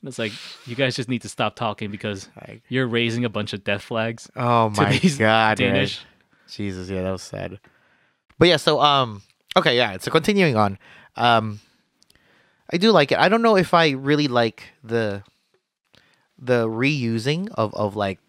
[0.00, 0.32] And it's like
[0.66, 2.28] you guys just need to stop talking because
[2.68, 4.30] you're raising a bunch of death flags.
[4.36, 5.58] oh my god.
[5.58, 6.00] Danish.
[6.48, 7.58] Jesus, yeah, that was sad.
[8.38, 9.22] But yeah, so um,
[9.56, 9.96] okay, yeah.
[9.98, 10.78] So continuing on,
[11.16, 11.58] um,
[12.70, 13.18] I do like it.
[13.18, 15.24] I don't know if I really like the
[16.38, 18.20] the reusing of of like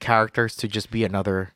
[0.00, 1.53] characters to just be another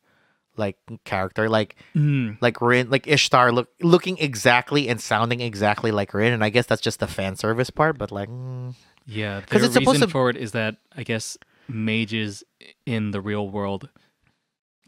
[0.59, 2.37] like character, like Mm.
[2.41, 6.67] like Rin, like Ishtar, look looking exactly and sounding exactly like Rin, and I guess
[6.67, 7.97] that's just the fan service part.
[7.99, 8.75] But like, mm,
[9.07, 11.39] Yeah, 'Cause the it's supposed to- for it is that I guess
[11.69, 12.43] mages
[12.85, 13.89] in the real world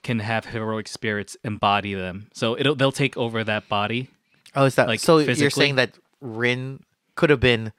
[0.02, 4.08] can have heroic spirits embody them, so it'll they'll take over that body.
[4.56, 5.18] oh, is that Like, so?
[5.18, 5.50] You're physically?
[5.64, 6.82] saying that Rin
[7.14, 7.72] could have been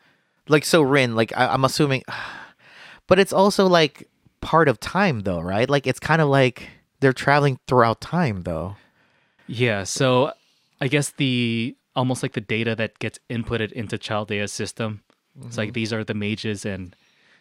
[0.47, 2.03] like so Rin, like I, I'm assuming,
[3.07, 4.07] but it's also like
[4.39, 5.69] part of time though, right?
[5.69, 6.69] Like it's kind of like
[7.01, 8.77] they're traveling throughout time though.
[9.47, 10.31] Yeah, so
[10.79, 15.01] I guess the almost like the data that gets inputted into Chaldea's system.
[15.37, 15.57] It's Mm-hmm.
[15.57, 16.95] like these are the mages, and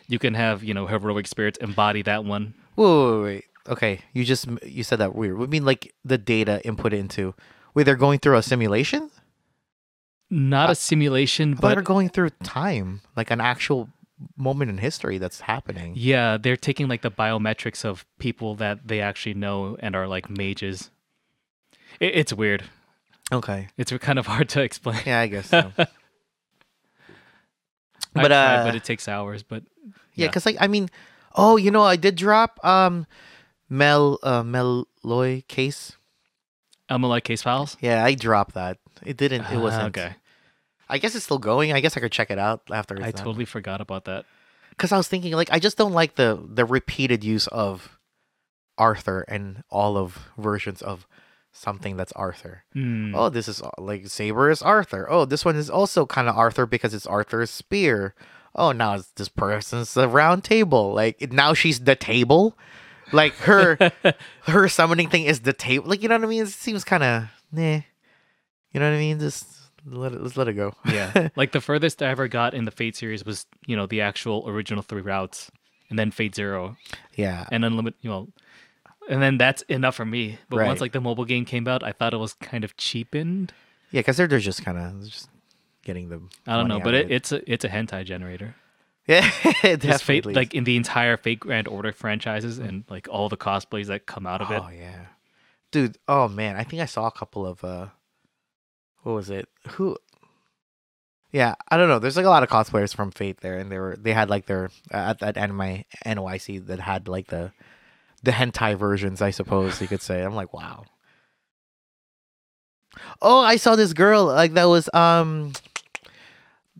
[0.09, 2.55] you can have you know heroic spirits embody that one.
[2.77, 3.45] Wait, wait, wait, wait.
[3.69, 5.39] Okay, you just you said that weird.
[5.39, 7.35] We mean like the data input into.
[7.75, 9.11] Wait, they're going through a simulation.
[10.31, 13.89] Not a simulation, but they're going through time, like an actual
[14.37, 15.95] moment in history that's happening.
[15.97, 20.29] yeah, they're taking like the biometrics of people that they actually know and are like
[20.31, 20.91] mages.
[22.01, 22.64] It, it's weird.
[23.33, 23.68] Okay.
[23.79, 25.01] It's kind of hard to explain.
[25.07, 25.73] Yeah, I guess so.
[25.79, 25.87] I
[28.14, 29.43] But, tried, uh, but it takes hours.
[29.43, 29.62] But
[30.14, 30.27] yeah, Yeah.
[30.29, 30.89] because like I mean,
[31.35, 33.07] oh, you know, I did drop um,
[33.68, 35.93] Mel uh Melloi case.
[36.89, 37.77] Amalek case files.
[37.81, 38.79] Yeah, I dropped that.
[39.07, 39.43] It didn't.
[39.43, 39.97] It Ah, wasn't.
[39.97, 40.16] okay.
[40.91, 41.72] I guess it's still going.
[41.72, 43.01] I guess I could check it out after.
[43.03, 44.24] I totally forgot about that.
[44.70, 47.99] Because I was thinking, like, I just don't like the the repeated use of
[48.76, 51.07] Arthur and all of versions of
[51.53, 52.64] something that's Arthur.
[52.72, 53.14] Hmm.
[53.14, 55.07] Oh, this is uh, like Saber is Arthur.
[55.11, 58.14] Oh, this one is also kind of Arthur because it's Arthur's spear.
[58.55, 60.93] Oh, now it's this person's the round table.
[60.93, 62.57] Like now she's the table.
[63.12, 63.78] Like her
[64.47, 65.88] her summoning thing is the table.
[65.88, 66.43] Like you know what I mean?
[66.43, 67.80] It seems kind of nah.
[68.72, 69.18] You know what I mean?
[69.18, 69.47] Just
[69.87, 70.74] let it let's let it go.
[70.87, 71.28] Yeah.
[71.37, 74.45] like the furthest I ever got in the Fate series was, you know, the actual
[74.49, 75.51] original three routes,
[75.89, 76.76] and then Fate Zero,
[77.14, 77.47] yeah.
[77.53, 78.28] and unlimited, you know,
[79.09, 80.39] and then that's enough for me.
[80.49, 80.66] But Right.
[80.66, 83.53] once like the mobile game came out, I thought it was kind of cheapened.
[83.91, 85.28] Yeah, because they're, they're just kind of just
[85.85, 86.20] getting the.
[86.47, 88.55] I don't know, but out it, it's a it's a hentai generator.
[89.09, 89.22] yeah,
[89.62, 90.35] Just Fate, definitely.
[90.35, 94.26] like in the entire Fate Grand Order franchises and like all the cosplays that come
[94.26, 94.62] out of it.
[94.64, 95.07] Oh yeah,
[95.72, 95.99] dude.
[96.07, 97.87] Oh man, I think I saw a couple of uh,
[99.03, 99.48] what was it?
[99.70, 99.96] Who?
[101.32, 102.01] Yeah, I don't know.
[102.01, 104.46] There's like a lot of cosplayers from Fate there, and they were they had like
[104.46, 107.53] their at that anime NYC that had like the
[108.22, 110.22] the hentai versions, I suppose you could say.
[110.22, 110.84] I'm like, wow.
[113.22, 115.53] Oh, I saw this girl like that was um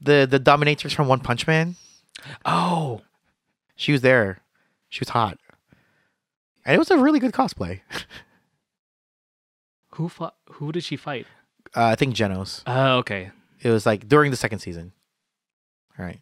[0.01, 1.77] the the dominatrix from One Punch Man.
[2.45, 3.03] Oh,
[3.77, 4.41] She was there.
[4.89, 5.39] She was hot,
[6.67, 7.81] and it was a really good cosplay.
[9.95, 11.27] who fought, who did she fight?
[11.77, 12.63] Uh, I think Genos.
[12.67, 13.31] Oh, okay.
[13.63, 14.93] It was like during the second season.
[15.99, 16.21] All right,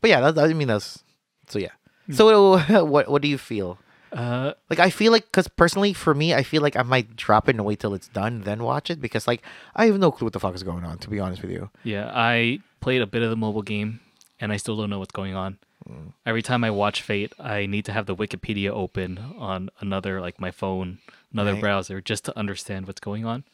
[0.00, 1.02] but yeah, that, I mean that's
[1.48, 1.72] so yeah.
[2.12, 3.78] So what what do you feel?
[4.12, 7.48] Uh, Like I feel like because personally for me, I feel like I might drop
[7.48, 9.42] it and wait till it's done then watch it because like
[9.74, 11.70] I have no clue what the fuck is going on to be honest with you.
[11.82, 14.00] yeah, I played a bit of the mobile game,
[14.38, 15.58] and I still don't know what's going on.
[15.88, 16.12] Mm.
[16.26, 20.38] Every time I watch Fate, I need to have the Wikipedia open on another, like
[20.40, 20.98] my phone,
[21.32, 21.60] another Right.
[21.60, 23.44] browser, just to understand what's going on.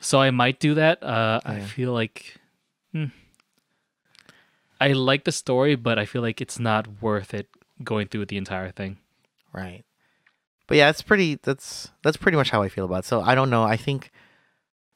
[0.00, 1.02] So I might do that.
[1.02, 2.36] Uh, I feel like
[2.92, 3.06] hmm.
[4.80, 7.48] I like the story, but I feel like it's not worth it
[7.82, 8.98] going through the entire thing.
[9.52, 9.84] Right.
[10.66, 11.36] But yeah, it's pretty.
[11.42, 13.00] That's that's pretty much how I feel about.
[13.00, 13.04] It.
[13.06, 13.62] So I don't know.
[13.62, 14.10] I think,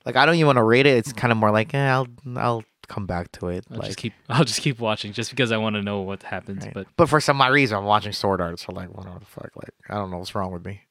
[0.04, 0.96] like, I don't even want to rate it.
[0.96, 3.64] It's kind of more like, eh, I'll I'll come back to it.
[3.70, 6.24] I'll like, just keep I'll just keep watching just because I want to know what
[6.24, 6.64] happens.
[6.64, 6.74] right.
[6.74, 8.58] But but for some odd reason, I'm watching Sword Art.
[8.58, 9.50] So like, what the fuck?
[9.54, 10.82] Like, I don't know what's wrong with me.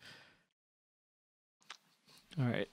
[2.40, 2.70] all right,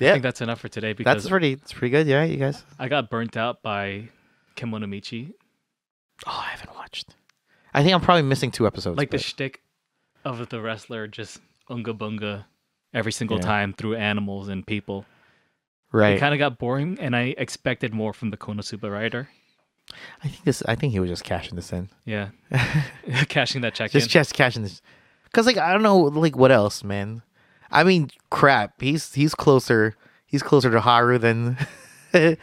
[0.00, 1.52] I think that's enough for today because that's pretty.
[1.52, 2.06] It's pretty good.
[2.06, 2.62] Yeah, you guys.
[2.78, 4.08] I got burnt out by
[4.56, 5.32] Kemono Michi.
[6.26, 7.14] Oh, I haven't watched.
[7.74, 8.96] I think I'm probably missing two episodes.
[8.98, 9.62] like the but- shtick
[10.24, 11.40] of the wrestler just
[11.70, 12.44] unga bunga
[12.94, 13.42] every single Yeah.
[13.44, 15.04] time through animals and people.
[15.92, 16.16] right.
[16.16, 19.28] It kind of got boring, and I expected more from the Konosuba writer.
[20.22, 20.62] I think this.
[20.66, 21.88] I think he was just cashing this in.
[22.04, 22.30] Yeah,
[23.28, 24.10] cashing that check just in.
[24.10, 24.82] just cashing this.
[25.32, 27.22] Cause like I don't know like what else, man.
[27.70, 28.80] I mean, crap.
[28.80, 29.94] He's he's closer.
[30.26, 31.56] He's closer to Haru than
[32.12, 32.36] he's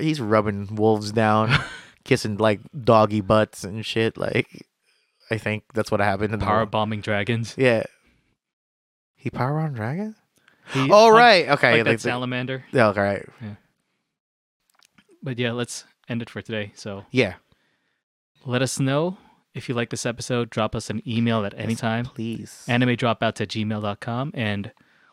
[0.00, 1.52] he's rubbing wolves down,
[2.04, 4.16] kissing like doggy butts and shit.
[4.16, 4.66] Like
[5.30, 7.54] I think that's what happened in the Power bombing dragons.
[7.56, 7.84] Yeah.
[9.16, 10.16] He power on dragon.
[10.72, 11.48] He Oh right.
[11.48, 11.76] Okay.
[11.76, 12.64] like that like salamander.
[12.72, 12.88] yeah.
[12.88, 13.00] Okay.
[13.00, 13.56] Right.
[15.22, 16.72] But yeah, let's end it for today.
[16.74, 17.34] So Yeah.
[18.44, 19.16] let us know
[19.54, 20.50] if you like this episode.
[20.50, 22.04] Drop us an email at any time.
[22.04, 22.64] please.
[22.68, 24.32] animedropouts at gmail.com.
[24.34, 24.72] And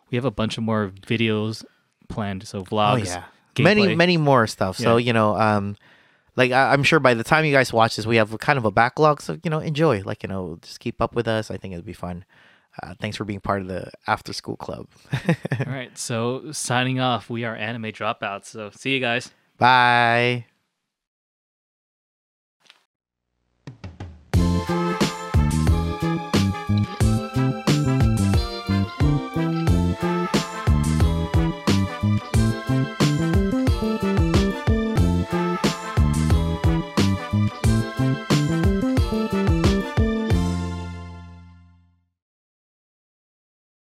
[0.09, 1.63] we have a bunch of more videos
[2.09, 2.47] planned.
[2.47, 2.91] So vlogs.
[2.93, 3.23] Oh yeah.
[3.59, 3.97] Many gameplay.
[3.97, 4.77] many more stuff.
[4.77, 5.75] So you know, um,
[6.35, 8.65] like I, I'm sure by the time you guys watch this, we have kind of
[8.65, 9.21] a backlog.
[9.21, 10.03] So you know, enjoy.
[10.03, 11.51] Like you know, just keep up with us.
[11.51, 12.25] I think it'll be fun.
[12.81, 14.87] Uh, thanks for being part of the after school club.
[15.59, 15.95] All right.
[15.97, 18.45] So signing off, we are anime dropouts.
[18.45, 19.31] So see you guys.
[19.57, 20.45] Bye.